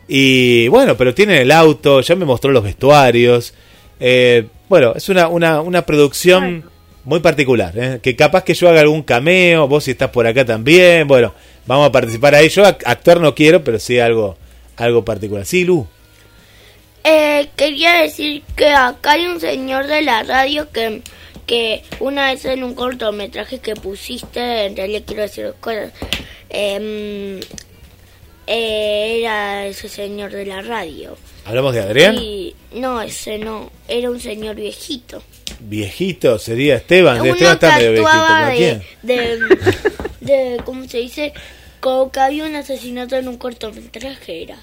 [0.07, 3.55] y bueno, pero tienen el auto, ya me mostró los vestuarios,
[4.01, 6.64] eh, bueno, es una, una, una producción
[7.05, 8.01] muy particular, ¿eh?
[8.03, 11.35] que capaz que yo haga algún cameo, vos si estás por acá también, bueno,
[11.66, 14.37] vamos a participar ahí, yo actuar no quiero, pero sí algo,
[14.76, 15.45] algo particular.
[15.45, 15.87] Sí, Lu.
[17.05, 21.03] Eh, quería decir que acá hay un señor de la radio que,
[21.47, 25.93] que una vez en un cortometraje que pusiste, en realidad quiero decir dos cosas,
[26.55, 27.41] eh,
[28.47, 31.17] eh, era ese señor de la radio.
[31.45, 32.17] ¿Hablamos de Adrián?
[32.17, 35.23] Y, no, ese no, era un señor viejito.
[35.61, 38.47] Viejito, sería Esteban, de Esteban está medio viejito.
[38.47, 38.83] De, ¿Quién?
[39.03, 39.41] de,
[40.21, 41.33] de, ¿cómo se dice?
[41.81, 44.59] Como que había un asesinato en un cortometraje, era.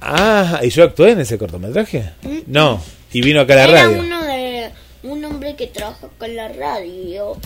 [0.00, 2.10] Ah, ¿y yo actué en ese cortometraje?
[2.22, 2.38] ¿Mm?
[2.46, 4.00] No, y vino acá a la era radio.
[4.00, 4.70] uno de
[5.04, 7.36] un hombre que trabaja con la radio.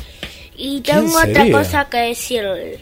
[0.57, 2.81] Y ¿Quién tengo otra cosa que decirle.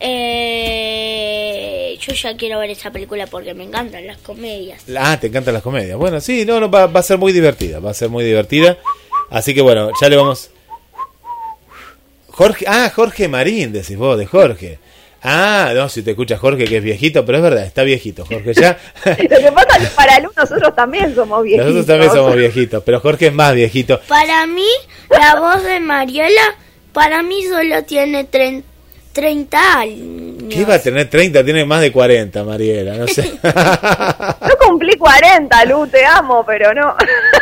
[0.00, 4.84] Eh, yo ya quiero ver esa película porque me encantan las comedias.
[4.96, 5.98] Ah, te encantan las comedias.
[5.98, 8.78] Bueno, sí, no, no va, va a ser muy divertida, va a ser muy divertida.
[9.30, 10.50] Así que bueno, ya le vamos.
[12.28, 14.78] Jorge, ah, Jorge Marín, decís vos, de Jorge.
[15.22, 18.54] Ah, no, si te escucha Jorge que es viejito, pero es verdad, está viejito, Jorge
[18.54, 18.78] ya.
[19.04, 21.66] Lo que pasa es que para Lu nosotros también somos viejitos.
[21.66, 24.00] Nosotros también somos viejitos, pero Jorge es más viejito.
[24.06, 24.68] Para mí,
[25.10, 26.54] la voz de Mariela,
[26.92, 28.62] para mí solo tiene tren-
[29.12, 30.44] 30 años.
[30.48, 31.44] ¿Qué iba a tener 30?
[31.44, 33.22] Tiene más de 40, Mariela, no sé.
[33.42, 36.94] Yo cumplí 40, Lu, te amo, pero no.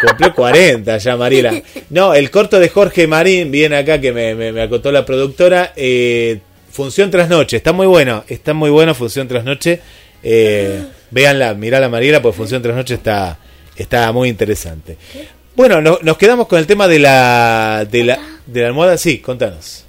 [0.06, 1.52] Cumplió 40 ya, Mariela.
[1.90, 5.72] No, el corto de Jorge Marín, viene acá que me, me, me acotó la productora.
[5.76, 6.40] Eh,
[6.70, 9.80] función tras noche, está muy bueno, está muy bueno Función tras noche.
[10.22, 13.38] Eh, véanla, mirala Mariela, pues Función tras noche está,
[13.76, 14.96] está muy interesante.
[15.54, 18.96] Bueno, no- nos quedamos con el tema de la, de la, de la almohada.
[18.96, 19.84] Sí, contanos.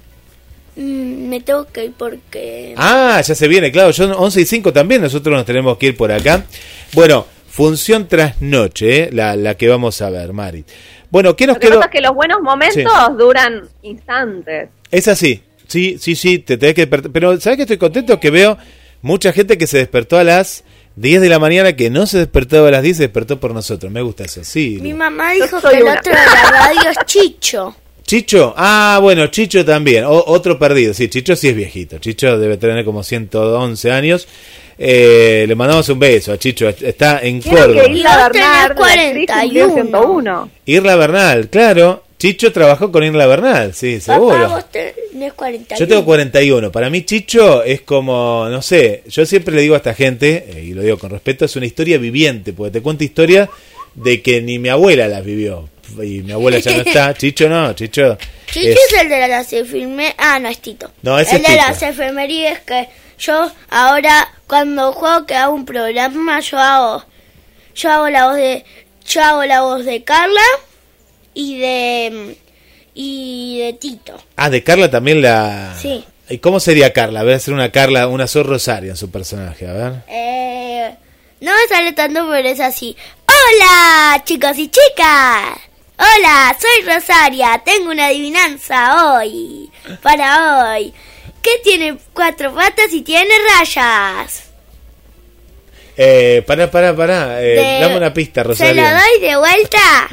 [0.76, 2.74] Mm, me tengo que ir porque...
[2.76, 5.96] Ah, ya se viene, claro, yo 11 y 5 también, nosotros nos tenemos que ir
[5.96, 6.44] por acá.
[6.92, 10.64] Bueno, función tras noche, eh, la, la que vamos a ver, Mari.
[11.10, 11.76] Bueno, ¿qué nos Lo que quedó?
[11.80, 14.68] pasa es que los buenos momentos duran instantes.
[14.90, 17.10] Es así, sí, sí, sí, te tenés que despertar.
[17.10, 18.20] Pero, ¿sabes que estoy contento?
[18.20, 18.56] Que veo
[19.02, 20.62] mucha gente que se despertó a las
[20.96, 23.90] 10 de la mañana, que no se despertaba a las 10, se despertó por nosotros.
[23.90, 24.78] Me gusta eso, sí.
[24.80, 25.94] Mi mamá dijo que el una.
[25.94, 27.74] otro de la radio es Chicho.
[28.08, 32.56] Chicho, ah, bueno, Chicho también, O- otro perdido, sí, Chicho sí es viejito, Chicho debe
[32.56, 34.26] tener como 111 años.
[34.78, 37.82] Eh, le mandamos un beso a Chicho, está en Córdoba.
[37.84, 39.74] que Isla Y vos tenés Bernard, la actriz, cumplió 41.
[39.74, 40.50] 101.
[40.64, 42.04] Irla Bernal, claro.
[42.18, 44.48] Chicho trabajó con Irla Bernal, sí, Papá, seguro.
[44.48, 45.78] vos tenés 41.
[45.78, 46.72] Yo tengo 41.
[46.72, 50.64] Para mí Chicho es como, no sé, yo siempre le digo a esta gente, eh,
[50.64, 53.50] y lo digo con respeto, es una historia viviente, porque te cuento historias
[53.94, 55.68] de que ni mi abuela las vivió.
[56.02, 57.14] Y mi abuela ya no está.
[57.18, 58.16] Chicho no, Chicho.
[58.50, 60.14] Chicho es- es el de las efemérides.
[60.18, 60.90] Ah, no, es Tito.
[61.02, 61.66] No, ese el es de Tito.
[61.68, 67.04] las efemérides que yo ahora, cuando juego que hago un programa, yo hago,
[67.74, 68.64] yo hago la voz de,
[69.06, 70.40] yo hago la voz de Carla
[71.34, 72.36] y de,
[72.94, 74.20] y de Tito.
[74.36, 75.74] Ah, de Carla también la...
[75.80, 76.04] Sí.
[76.30, 77.22] ¿Y cómo sería Carla?
[77.24, 79.92] Voy a hacer una Carla, una Sor Rosario en su personaje, a ver.
[80.08, 80.94] Eh,
[81.40, 82.94] no me sale tanto, pero es así.
[83.26, 85.58] Hola, chicos y chicas.
[85.98, 87.60] Hola, soy Rosaria.
[87.64, 89.70] Tengo una adivinanza hoy.
[90.02, 90.92] Para hoy.
[91.42, 94.44] ¿Qué tiene cuatro patas y tiene rayas?
[95.96, 97.42] Eh, pará, pará, pará.
[97.42, 98.82] eh, De- dame una pista, Se Rosario.
[98.82, 100.08] lo doy de vuelta.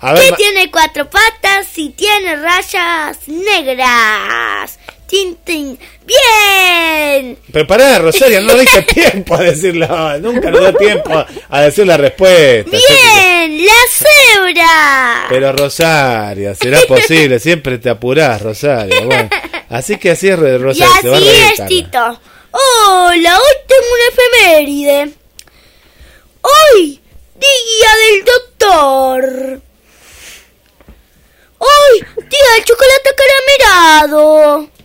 [0.00, 4.78] A ver, ¿Qué tiene cuatro patas y tiene rayas negras?
[5.06, 5.78] Tin, tin.
[6.04, 7.38] ¡Bien!
[7.52, 10.18] Pero pará, Rosario, no diste tiempo a decirlo.
[10.18, 12.70] Nunca nos da tiempo a decir la respuesta.
[12.70, 13.64] ¡Bien!
[13.64, 15.26] ¡La cebra!
[15.28, 19.06] Pero Rosario, será posible, siempre te apurás, Rosario.
[19.06, 19.30] Bueno,
[19.70, 21.66] así que así es, y Rosario, a así es.
[21.68, 22.20] Tito.
[22.50, 25.12] Hola, hoy tengo una efeméride.
[26.42, 27.00] Hoy,
[27.34, 29.60] día del doctor.
[31.58, 34.75] Hoy, día del chocolate caramelado.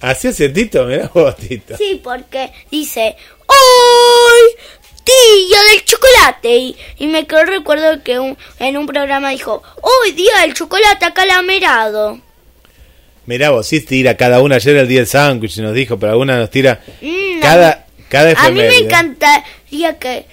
[0.00, 1.76] Así es, Tito, mirá vos, Tito.
[1.76, 4.56] Sí, porque dice, hoy,
[5.04, 6.56] día del chocolate.
[6.56, 10.54] Y, y me quedó el recuerdo que un- en un programa dijo, hoy, día del
[10.54, 12.20] chocolate caramelado.
[13.26, 14.56] Mirá vos, sí tira cada una.
[14.56, 18.50] Ayer el día del sándwich nos dijo, pero alguna nos tira Mm, cada, cada A
[18.50, 18.84] mí me efeméride.
[18.86, 20.26] encantaría que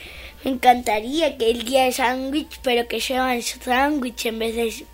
[0.43, 4.85] me encantaría que el día de sándwich, pero que llevan sándwich en vez de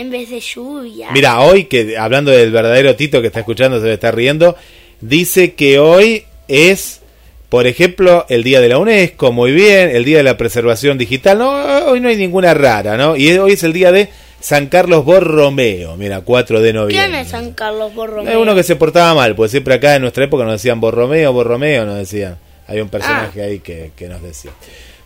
[0.00, 1.08] en vez de lluvia.
[1.12, 4.56] Mira, hoy que hablando del verdadero Tito que está escuchando, se le está riendo,
[5.00, 7.00] dice que hoy es,
[7.48, 11.38] por ejemplo, el día de la UNESCO, muy bien, el día de la preservación digital,
[11.38, 11.50] no,
[11.86, 13.16] hoy no hay ninguna rara, ¿no?
[13.16, 14.08] Y hoy es el día de
[14.40, 17.20] San Carlos Borromeo, mira, 4 de ¿Quién noviembre.
[17.20, 18.32] es San Carlos Borromeo?
[18.32, 21.32] Es uno que se portaba mal, pues siempre acá en nuestra época nos decían Borromeo,
[21.32, 22.38] Borromeo, nos decían.
[22.66, 24.52] Hay un personaje ahí que, que nos decía.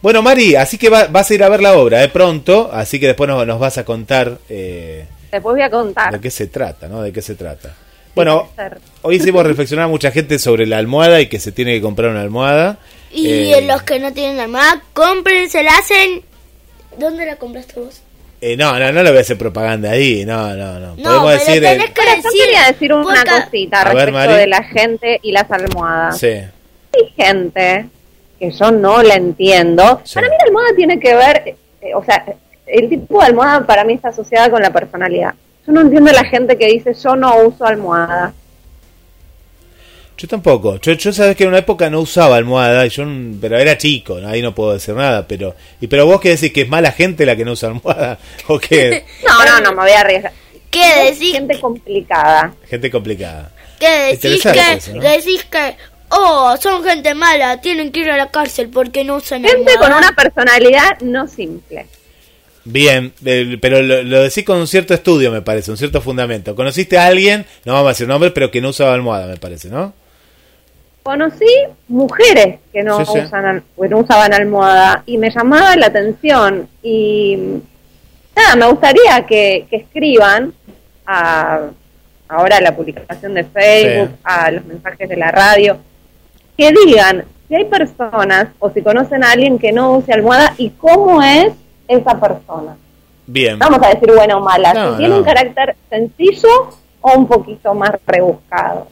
[0.05, 3.01] Bueno, Mari, así que va- vas a ir a ver la obra de pronto, así
[3.01, 6.13] que después nos, nos vas a contar eh, Después voy a contar.
[6.13, 7.01] de qué se trata, ¿no?
[7.01, 7.75] De qué se trata.
[8.15, 8.51] Bueno,
[9.01, 12.11] hoy hicimos reflexionar a mucha gente sobre la almohada y que se tiene que comprar
[12.11, 12.77] una almohada.
[13.11, 15.73] Y Eh, los que no tienen almohada, cómprensela
[16.05, 16.21] en
[16.99, 18.03] ¿Dónde la compraste vos?
[18.43, 20.97] eh, no, no, no le voy a hacer propaganda ahí, no, no, no.
[20.97, 21.63] No, Podemos pero decir...
[21.63, 25.19] tenés eh, que yo decir, quería decir una porque- cosita A respecto de la gente
[25.23, 26.19] y las almohadas.
[26.21, 26.29] sí.
[26.29, 27.87] Hay gente
[28.39, 30.01] que yo no la entiendo.
[30.05, 30.14] Sí.
[30.14, 32.24] Para mí la almohada tiene que ver, eh, o sea,
[32.66, 35.35] el tipo de almohada para mí está asociada con la personalidad.
[35.66, 38.35] Yo no entiendo a la gente que dice yo no uso almohada.
[40.16, 40.78] Yo tampoco.
[40.80, 43.05] Yo, yo sabes que en una época no usaba almohada, y yo,
[43.41, 44.28] pero era chico, ¿no?
[44.28, 45.26] ahí no puedo decir nada.
[45.26, 48.18] Pero y pero vos qué decís que es mala gente la que no usa almohada
[48.49, 50.32] o que No, no, no, me voy a arriesgar.
[50.70, 51.32] ¿Qué decís?
[51.32, 52.55] Gente complicada.
[52.68, 53.53] gente complicada.
[53.78, 55.03] ¿Qué decís que, eso, ¿no?
[55.03, 55.76] decís que,
[56.17, 59.93] oh, son gente mala, tienen que ir a la cárcel porque no usan Gente con
[59.93, 61.87] una personalidad no simple.
[62.67, 66.55] Bien, eh, pero lo, lo decís con un cierto estudio, me parece, un cierto fundamento.
[66.57, 69.69] Conociste a alguien, no vamos a decir nombre, pero que no usaba almohada, me parece,
[69.69, 69.93] ¿no?
[71.03, 71.45] Conocí
[71.89, 73.19] mujeres que no, Sí, sí.
[73.27, 77.37] Usan, al- que no usaban almohada y me llamaba la atención y
[78.35, 80.55] nada, me gustaría que, que escriban
[81.07, 81.61] a
[82.27, 84.21] ahora a la publicación de Facebook, Sí.
[84.25, 85.77] a los mensajes de la radio,
[86.57, 90.71] que digan si hay personas o si conocen a alguien que no use almohada y
[90.71, 91.53] cómo es
[91.89, 92.77] esa persona.
[93.27, 93.59] Bien.
[93.59, 95.19] Vamos a decir buena o mala, No, si tiene no.
[95.19, 96.49] un carácter sencillo
[97.01, 98.89] o un poquito más rebuscado.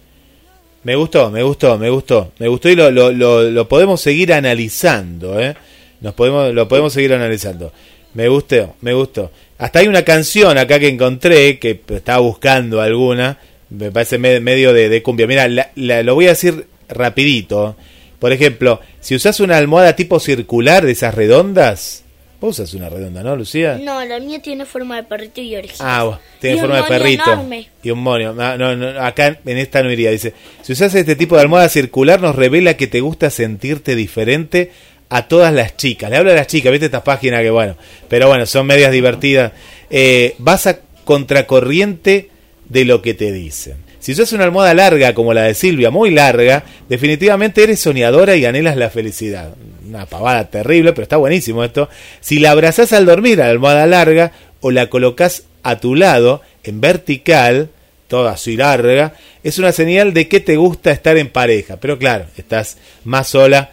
[0.85, 2.33] Me gustó, me gustó, me gustó.
[2.39, 5.55] Me gustó y lo, lo, lo, lo podemos seguir analizando, ¿eh?
[6.01, 7.73] Nos podemos, lo podemos seguir analizando.
[8.15, 9.31] Me gustó, me gustó.
[9.59, 13.39] Hasta hay una canción acá que encontré, que estaba buscando alguna,
[13.71, 15.27] me parece me- medio de, de cumbia.
[15.29, 17.77] Mira, la- la- lo voy a decir rapidito.
[18.19, 22.05] Por ejemplo, si usas una almohada tipo circular de esas redondas,
[22.41, 23.79] vos usas una redonda, ¿no, Lucía?
[23.83, 25.81] No, la mía tiene forma de perrito y orejitas.
[25.81, 27.33] Ah, tiene Y un forma de moño perrito.
[27.33, 27.69] enorme.
[27.83, 28.33] Y un monio.
[28.33, 30.11] No, no, no, acá en esta no iría.
[30.13, 34.71] Dice, si usas este tipo de almohada circular nos revela que te gusta sentirte diferente
[35.09, 36.09] a todas las chicas.
[36.09, 37.77] Le hablo a las chicas, viste estas páginas que bueno,
[38.09, 39.53] pero bueno, son medias divertidas.
[39.91, 42.31] Eh, vas a contracorriente
[42.69, 43.75] de lo que te dicen.
[44.03, 48.45] Si usas una almohada larga como la de Silvia, muy larga, definitivamente eres soñadora y
[48.45, 49.55] anhelas la felicidad.
[49.89, 51.89] Una pavada terrible, pero está buenísimo esto.
[52.21, 56.43] Si la abrazás al dormir a la almohada larga o la colocas a tu lado
[56.65, 57.71] en vertical,
[58.09, 61.77] toda así larga, es una señal de que te gusta estar en pareja.
[61.77, 63.71] Pero claro, estás más sola,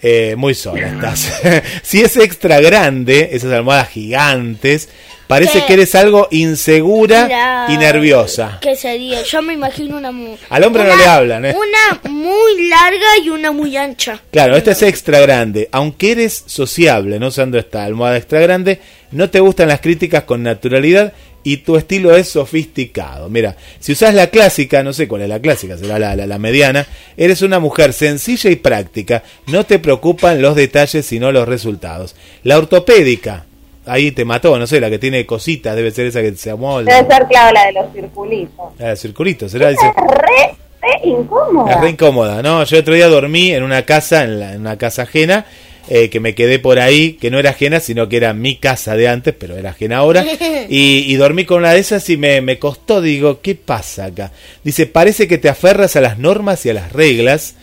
[0.00, 1.42] eh, muy sola estás.
[1.82, 4.90] si es extra grande, esas almohadas gigantes,
[5.32, 5.66] parece ¿Qué?
[5.66, 8.58] que eres algo insegura y nerviosa.
[8.60, 9.22] ¿Qué sería?
[9.22, 10.36] Yo me imagino una muy...
[10.50, 11.54] Al hombre no le hablan, ¿eh?
[11.56, 14.20] Una muy larga y una muy ancha.
[14.30, 15.70] Claro, esta es extra grande.
[15.72, 18.80] Aunque eres sociable, no usando esta almohada extra grande,
[19.10, 21.14] no te gustan las críticas con naturalidad
[21.44, 23.30] y tu estilo es sofisticado.
[23.30, 26.38] Mira, si usas la clásica, no sé cuál es la clásica, será la, la, la
[26.38, 32.14] mediana, eres una mujer sencilla y práctica, no te preocupan los detalles sino los resultados.
[32.44, 33.46] La ortopédica,
[33.86, 36.94] ahí te mató, no sé, la que tiene cositas, debe ser esa que se amolda.
[36.94, 38.64] Debe ser, claro, la de los circulitos.
[38.78, 39.86] La de circulitos, será, dice.
[39.86, 41.72] Es re, re incómoda.
[41.74, 42.64] Es re incómoda, ¿no?
[42.64, 45.46] Yo otro día dormí en una casa, en, la- en una casa ajena,
[45.88, 48.94] eh, que me quedé por ahí, que no era ajena, sino que era mi casa
[48.94, 50.24] de antes, pero era ajena ahora.
[50.68, 54.30] Y, y dormí con una de esas y me, me costó, digo, ¿qué pasa acá?
[54.62, 57.56] Dice, parece que te aferras a las normas y a las reglas,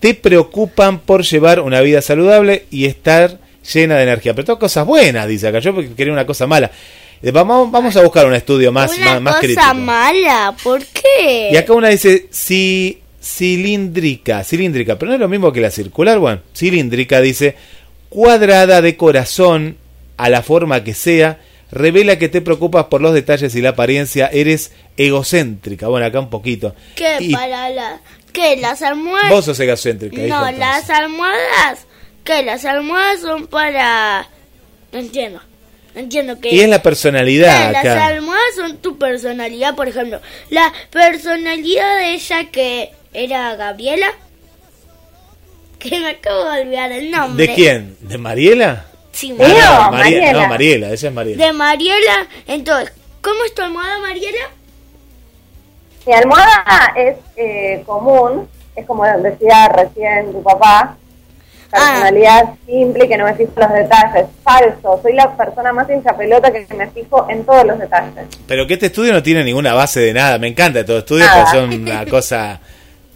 [0.00, 3.38] te preocupan por llevar una vida saludable y estar
[3.72, 4.34] llena de energía.
[4.34, 6.70] Pero todas cosas buenas, dice acá, yo porque quería una cosa mala.
[7.22, 9.74] Eh, Vamos, vamos a buscar un estudio más, Una más, más cosa crítico.
[9.74, 11.50] mala, ¿por qué?
[11.52, 16.18] Y acá una dice si, cilíndrica, cilíndrica, pero no es lo mismo que la circular,
[16.18, 17.54] bueno, cilíndrica dice
[18.08, 19.76] cuadrada de corazón
[20.16, 21.40] a la forma que sea,
[21.70, 25.88] revela que te preocupas por los detalles y la apariencia, eres egocéntrica.
[25.88, 26.74] Bueno, acá un poquito.
[26.94, 28.00] ¿Qué Y para la
[28.32, 29.30] qué las almohadas?
[29.30, 30.20] vos sos egocéntrica.
[30.22, 31.86] no, las almohadas.
[32.24, 34.26] ¿Qué las almohadas son para
[34.92, 35.40] No entiendo.
[35.94, 38.06] No entiendo qué Y es la personalidad Las acá.
[38.06, 40.20] almohadas son tu personalidad, por ejemplo.
[40.50, 44.10] La personalidad de ella que era Gabriela.
[45.78, 47.46] Que me acabo de olvidar el nombre.
[47.46, 47.96] ¿De quién?
[48.00, 48.86] ¿De Mariela?
[49.10, 50.32] Sí, Ah, no, Mariela.
[50.32, 51.44] No, Mariela, ella es Mariela.
[51.46, 52.26] De Mariela.
[52.46, 54.48] Entonces, ¿cómo es tu almohada, Mariela?
[56.06, 60.96] Mi almohada es eh, común, es como decía recién tu papá,
[61.72, 64.26] personalidad simple y que no me fijo en los detalles.
[64.44, 68.26] Falso, soy la persona más hincha pelota que me fijo en todos los detalles.
[68.46, 70.38] Pero que este estudio no tiene ninguna base de nada.
[70.38, 72.60] Me encanta todo estudio porque son una cosa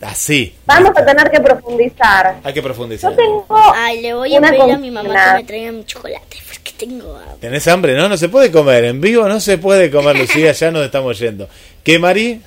[0.01, 0.55] así.
[0.67, 2.37] Vamos a tener que profundizar.
[2.43, 3.11] Hay que profundizar.
[3.11, 6.37] Yo tengo Ay, le voy a pedir a mi mamá que me traiga mi chocolate.
[6.49, 7.37] Porque tengo hambre.
[7.41, 7.95] ¿Tenés hambre?
[7.95, 8.85] No, no se puede comer.
[8.85, 10.53] En vivo no se puede comer, Lucía.
[10.53, 11.49] Ya nos estamos yendo.
[11.83, 12.41] ¿Qué, Mari?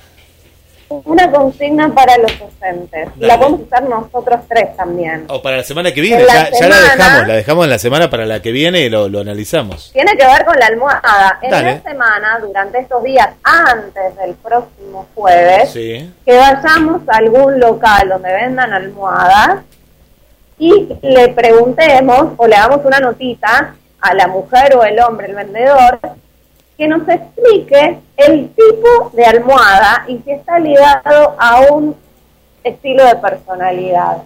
[0.90, 3.08] Una consigna para los docentes.
[3.14, 3.26] Dale.
[3.26, 5.24] la podemos usar nosotros tres también.
[5.28, 6.20] O para la semana que viene.
[6.22, 7.28] En la Ya, ya la dejamos.
[7.28, 9.90] La dejamos en la semana para la que viene y lo, lo analizamos.
[9.92, 11.38] Tiene que ver con la almohada.
[11.42, 11.74] En Dale.
[11.76, 16.12] la semana, durante estos días, antes del próximo jueves, Sí.
[16.24, 19.58] que vayamos a algún local donde vendan almohadas
[20.58, 25.34] y le preguntemos o le hagamos una notita a la mujer o el hombre, el
[25.36, 26.00] vendedor,
[26.80, 31.94] que nos explique el tipo de almohada y si está ligado a un
[32.64, 34.22] estilo de personalidad.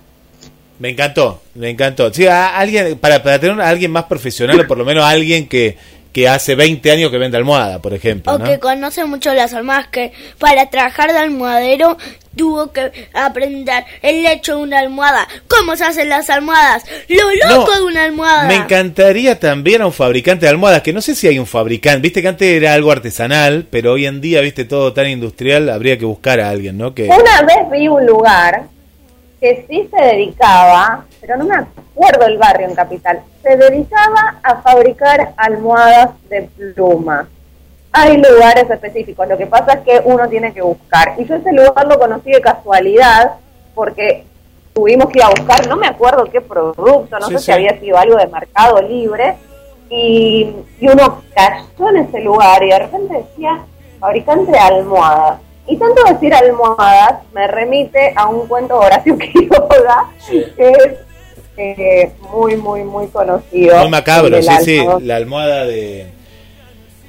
[0.78, 2.14] Me encantó, me encantó.
[2.14, 5.48] Sí, a alguien, para, para tener a alguien más profesional o por lo menos alguien
[5.48, 5.76] que,
[6.14, 8.32] que hace 20 años que vende almohada, por ejemplo.
[8.32, 8.44] O ¿no?
[8.44, 11.98] que conoce mucho las almohadas, que para trabajar de almohadero
[12.36, 17.72] tuvo que aprender el hecho de una almohada, cómo se hacen las almohadas, lo loco
[17.72, 18.46] No, de una almohada.
[18.46, 21.98] Me encantaría también a un fabricante de almohadas, que no sé si hay un fabricante,
[22.00, 25.98] viste que antes era algo artesanal, pero hoy en día, viste, todo tan industrial, habría
[25.98, 26.94] que buscar a alguien, ¿no?
[26.94, 28.73] Que Una vez vi un lugar
[29.44, 34.62] que sí se dedicaba, pero no me acuerdo el barrio en Capital, se dedicaba a
[34.62, 37.28] fabricar almohadas de pluma.
[37.92, 41.12] Hay lugares específicos, lo que pasa es que uno tiene que buscar.
[41.18, 43.32] Y yo ese lugar lo conocí de casualidad
[43.74, 44.24] porque
[44.72, 47.44] tuvimos que ir a buscar, no me acuerdo qué producto, no Sí, sé sí.
[47.44, 49.36] si había sido algo de mercado libre,
[49.90, 53.62] y, y uno cayó en ese lugar y de repente decía
[54.00, 55.38] fabricante de almohadas.
[55.66, 60.98] Y tanto decir almohadas me remite a un cuento de Horacio Quiroga, que es
[61.56, 63.78] eh, muy, muy, muy conocido.
[63.78, 66.06] muy macabro, sí, sí, la almohada de...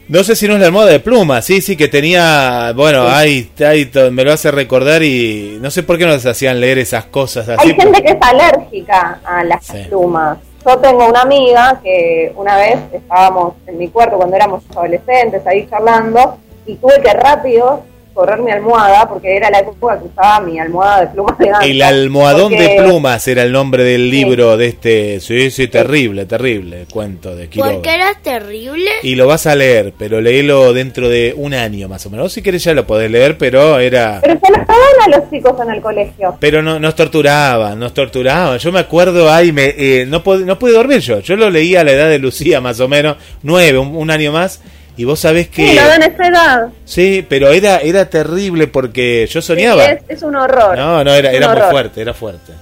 [0.07, 3.49] No sé si no es la almohada de pluma, sí, sí, que tenía, bueno, ahí,
[3.67, 7.49] ahí me lo hace recordar y no sé por qué nos hacían leer esas cosas
[7.49, 7.69] así.
[7.69, 9.79] Hay gente que es alérgica a las Sí.
[9.89, 10.37] plumas.
[10.63, 15.67] Yo tengo una amiga que una vez estábamos en mi cuarto cuando éramos adolescentes ahí
[15.69, 16.37] charlando
[16.67, 17.83] y tuve que rápido
[18.15, 21.67] correr mi almohada porque era la época que usaba mi almohada de plumas de ganso.
[21.67, 26.25] El almohadón de Porque- plumas era el nombre del libro de este, sí, sí, terrible,
[26.25, 27.73] terrible el cuento de Quiroga.
[27.73, 28.89] Porque era terrible.
[29.03, 32.31] Y lo vas a leer, pero léelo dentro de un año más o menos.
[32.33, 34.19] Si querés ya lo podés leer, pero era...
[34.23, 36.37] Pero se lo daban a los chicos en el colegio.
[36.39, 38.57] Pero no, nos torturaban, nos torturaban.
[38.59, 41.19] Yo me acuerdo, ahí me, eh, no, pod- no pude dormir yo.
[41.19, 44.31] Yo lo leí a la edad de Lucía, más o menos, nueve, un, un año
[44.31, 44.61] más.
[44.97, 45.67] Y vos sabés que...
[45.69, 46.67] Sí, lo dan a esa edad.
[46.85, 49.85] Sí, pero era, era terrible porque yo soñaba.
[49.85, 50.77] Sí, es, es un horror.
[50.77, 52.53] No, no, era, era muy fuerte, era fuerte.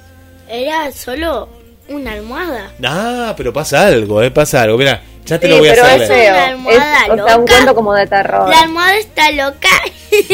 [0.49, 1.49] Era solo
[1.89, 2.72] una almohada.
[2.84, 4.77] Ah, pero pasa algo, eh, pasa algo.
[4.77, 6.10] Mira, ya te Sí, lo voy a pero hacer es.
[6.10, 7.53] Una almohada Es, o sea, un loca.
[7.53, 8.49] cuento como de terror.
[8.49, 9.69] La almohada está loca.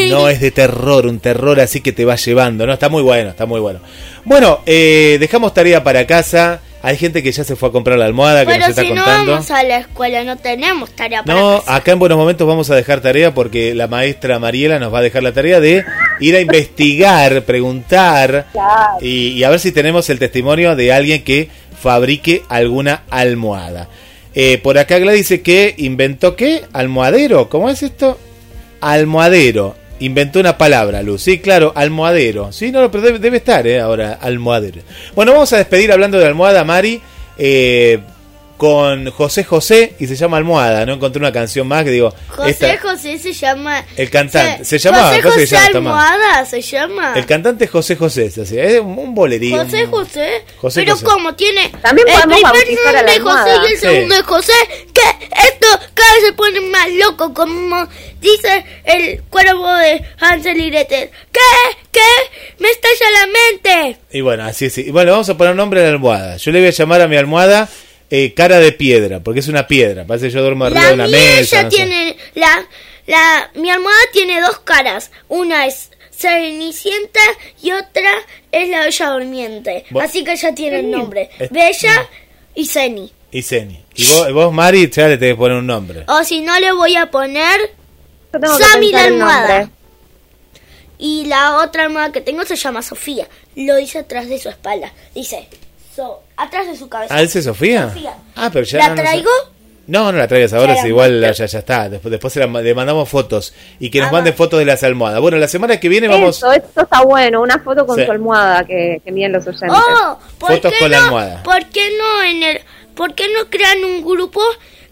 [0.08, 2.72] No es de terror, un terror así que te va llevando, ¿no?
[2.72, 3.80] Está muy bueno, está muy bueno.
[4.24, 6.60] Bueno, eh, dejamos tarea para casa.
[6.82, 8.88] Hay gente que ya se fue a comprar la almohada, que Pero nos está si
[8.90, 9.32] no contando.
[9.32, 11.76] vamos a la escuela, no tenemos tarea para No, casa.
[11.76, 15.02] acá en buenos momentos vamos a dejar tarea porque la maestra Mariela nos va a
[15.02, 15.84] dejar la tarea de
[16.20, 18.98] ir a investigar, preguntar Claro.
[19.02, 23.88] y, y a ver si tenemos el testimonio de alguien que fabrique alguna almohada.
[24.34, 26.62] Eh, por acá Gladys dice que inventó qué?
[26.72, 27.48] Almohadero.
[27.50, 28.18] ¿Cómo es esto?
[28.80, 29.76] Almohadero.
[30.00, 31.22] Inventó una palabra, Luz.
[31.22, 32.52] Sí, claro, almohadero.
[32.52, 33.80] Sí, no, pero debe, debe estar, ¿eh?
[33.80, 34.80] Ahora, almohadero.
[35.14, 37.00] Bueno, vamos a despedir hablando de almohada, Mari.
[37.38, 38.00] Eh,
[38.60, 40.84] con José José y se llama Almohada.
[40.84, 42.14] No encontré una canción más que digo.
[42.28, 43.82] José esta- José se llama.
[43.96, 44.66] El cantante.
[44.66, 45.56] Se llamaba, José José.
[45.56, 47.14] Almohada se llama.
[47.16, 49.64] El cantante es José José, es así, es un, bolerío.
[49.64, 50.44] José José.
[50.58, 51.04] José Pero José.
[51.06, 53.86] como tiene También el primer nombre es José y el Sí.
[53.86, 54.52] segundo es José,
[54.92, 57.88] que esto cada vez se pone más loco, como
[58.20, 61.08] dice el cuervo de Hansel y Gretel.
[61.32, 61.40] ¿Qué?
[61.92, 62.00] ¿Qué?
[62.58, 64.00] Me estalla la mente.
[64.12, 64.76] Y bueno, así es.
[64.76, 66.36] Y bueno, vamos a poner nombre a la almohada.
[66.36, 67.70] Yo le voy a llamar a mi almohada
[68.10, 70.04] eh, cara de piedra, porque es una piedra.
[70.04, 71.56] Parece que yo duermo arriba de La una mía mesa.
[71.56, 71.76] ya no sé.
[71.76, 72.66] tiene la
[73.06, 75.10] la mi almohada tiene dos caras.
[75.28, 77.20] Una es Cenicienta
[77.62, 78.10] y otra
[78.52, 79.84] es la Bella Durmiente.
[80.00, 81.30] Así que ya tiene el nombre.
[81.38, 82.08] Es- Bella
[82.54, 83.12] y Ceni.
[83.32, 83.82] Y Zeni.
[83.94, 86.04] Y vos, vos, Mari, ya le tenés que poner un nombre.
[86.08, 87.58] O si no le voy a poner
[88.32, 89.70] Sammy la almohada.
[90.98, 93.26] Y la otra almohada que tengo se llama Sofía.
[93.56, 94.92] Lo dice atrás de su espalda.
[95.14, 95.48] Dice,
[96.02, 97.14] so, atrás de su cabeza.
[97.14, 97.88] ¿Ah, ese es Sofía?
[97.88, 98.14] Sofía.
[98.36, 98.78] Ah, pero ya.
[98.78, 99.02] ¿La no sé.
[99.02, 99.30] traigo?
[99.86, 101.88] No, no la traigas ahora, Ya si la igual ya, ya está.
[101.88, 104.82] Después, después se la- le mandamos fotos y que nos Ah, manden fotos de las
[104.84, 105.20] almohadas.
[105.20, 106.36] Bueno, la semana que viene vamos.
[106.36, 108.04] Eso, esto está bueno, una foto con Sí.
[108.06, 109.70] su almohada que, que envíen los oyentes.
[109.72, 111.42] Oh, ¿por Fotos qué con la no, almohada.
[111.42, 112.60] ¿Por qué no en el
[112.94, 114.40] por qué no crean un grupo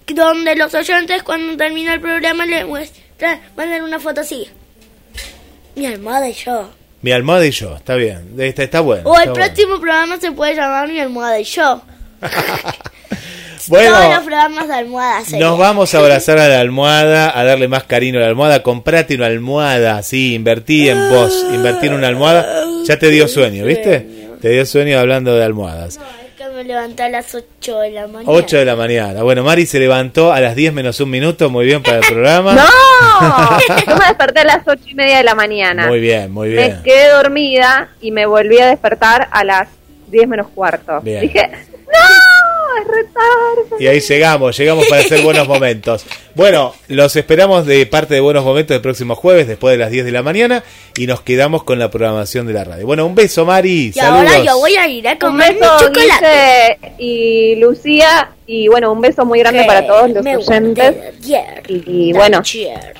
[0.09, 4.49] donde los oyentes cuando termina el programa le muestran mandan una foto así?
[5.77, 6.71] Mi almohada y yo.
[7.03, 8.35] Mi almohada y yo, está bien.
[8.39, 9.09] Está, está bueno.
[9.09, 9.47] O el está bueno.
[9.47, 11.83] próximo programa se puede llamar Mi almohada y yo.
[13.69, 15.41] Bueno, Todos los programas de almohada serían.
[15.41, 18.63] Nos vamos a abrazar a la almohada, a darle más cariño a la almohada.
[18.63, 22.65] Comprate una almohada, sí, invertí en vos, invertí en una almohada.
[22.87, 24.07] Ya te dio sueño, ¿viste?
[24.41, 26.01] Te dio sueño hablando de almohadas.
[26.59, 28.33] Me levanté a las 8 de la mañana.
[28.33, 29.23] 8 de la mañana.
[29.23, 32.53] Bueno, Mari se levantó a las 10 menos un minuto, muy bien para el programa.
[33.21, 33.59] ¡No!
[33.87, 35.87] Yo me desperté a las ocho y media de la mañana.
[35.87, 36.81] Muy bien, muy Me bien.
[36.83, 39.69] quedé dormida y me volví a despertar a las
[40.09, 41.01] 10 menos cuarto.
[41.01, 41.21] Bien.
[41.21, 41.49] Dije,
[42.85, 43.77] retardo.
[43.81, 46.05] Y ahí llegamos, llegamos para hacer buenos momentos.
[46.35, 50.05] Bueno, los esperamos de parte de Buenos Momentos el próximo jueves, después de las 10
[50.05, 50.63] de la mañana,
[50.97, 52.87] y nos quedamos con la programación de la radio.
[52.87, 53.87] Bueno, un beso, Mari.
[53.89, 54.31] Y Saludos.
[54.33, 56.79] ahora yo voy a ir a Un comer beso, chocolate.
[56.99, 58.31] Y Lucía.
[58.51, 60.95] Y bueno, un beso muy grande Que para todos los me oyentes.
[61.69, 62.41] Y, y bueno,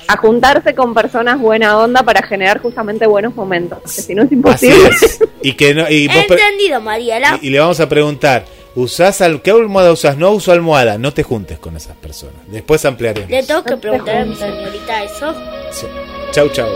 [0.07, 3.79] a juntarse con personas buena onda para generar justamente buenos momentos.
[3.83, 4.89] Que si no es Así imposible.
[4.89, 5.19] es.
[5.41, 7.39] Y, que no, y, vos pre- Entendido, Mariela.
[7.41, 8.45] y- y le vamos a preguntar,
[8.75, 10.17] ¿usás al, ¿qué almohada usas?
[10.17, 10.97] No uso almohada.
[10.97, 12.41] No te juntes con esas personas.
[12.47, 13.29] Después ampliaremos.
[13.29, 15.33] Le tengo que preguntar a mi señorita eso.
[15.71, 15.87] Sí.
[16.31, 16.69] Chau, chau.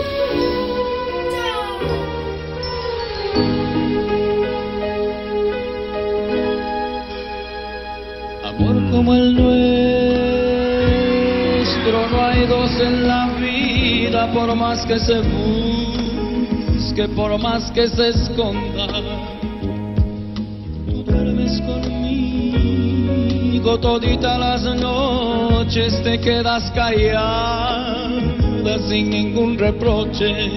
[8.44, 9.56] Amor como el nuestro,
[12.10, 18.08] no hay dos en la vida, por más que se busque, por más que se
[18.10, 19.33] esconda.
[21.06, 21.94] Duermes conmigo
[23.80, 28.34] todita las noches, te quedas callada
[28.88, 30.48] sin ningún reproche.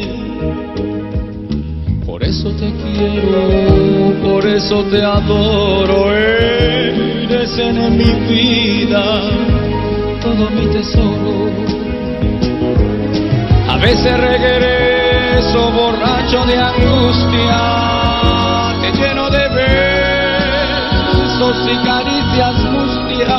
[2.06, 9.22] Por eso te quiero, por eso te adoro, eres en mi vida
[10.22, 11.48] todo mi tesoro.
[13.70, 17.60] A veces regreso borracho de angustia,
[18.82, 19.48] te lleno de
[21.38, 23.32] besos y caricias mustias,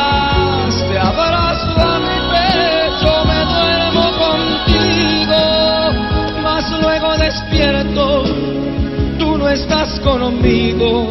[0.89, 5.43] te abrazo a mi pecho, me duermo contigo,
[6.43, 8.25] mas luego despierto,
[9.19, 11.11] tú no estás conmigo,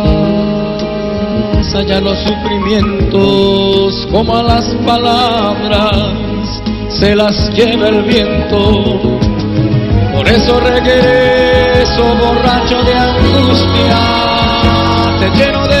[1.79, 8.99] ya los sufrimientos, como a las palabras, se las lleva el viento.
[10.13, 13.95] Por eso regreso borracho de angustia,
[15.19, 15.80] te lleno de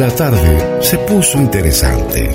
[0.00, 2.30] La tarde se puso interesante.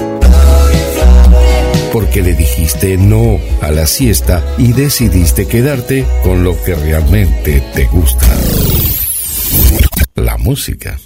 [1.91, 7.85] Porque le dijiste no a la siesta y decidiste quedarte con lo que realmente te
[7.85, 8.27] gusta.
[10.13, 10.99] La música.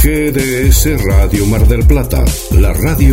[0.00, 3.10] GDS Radio Mar del Plata, la radio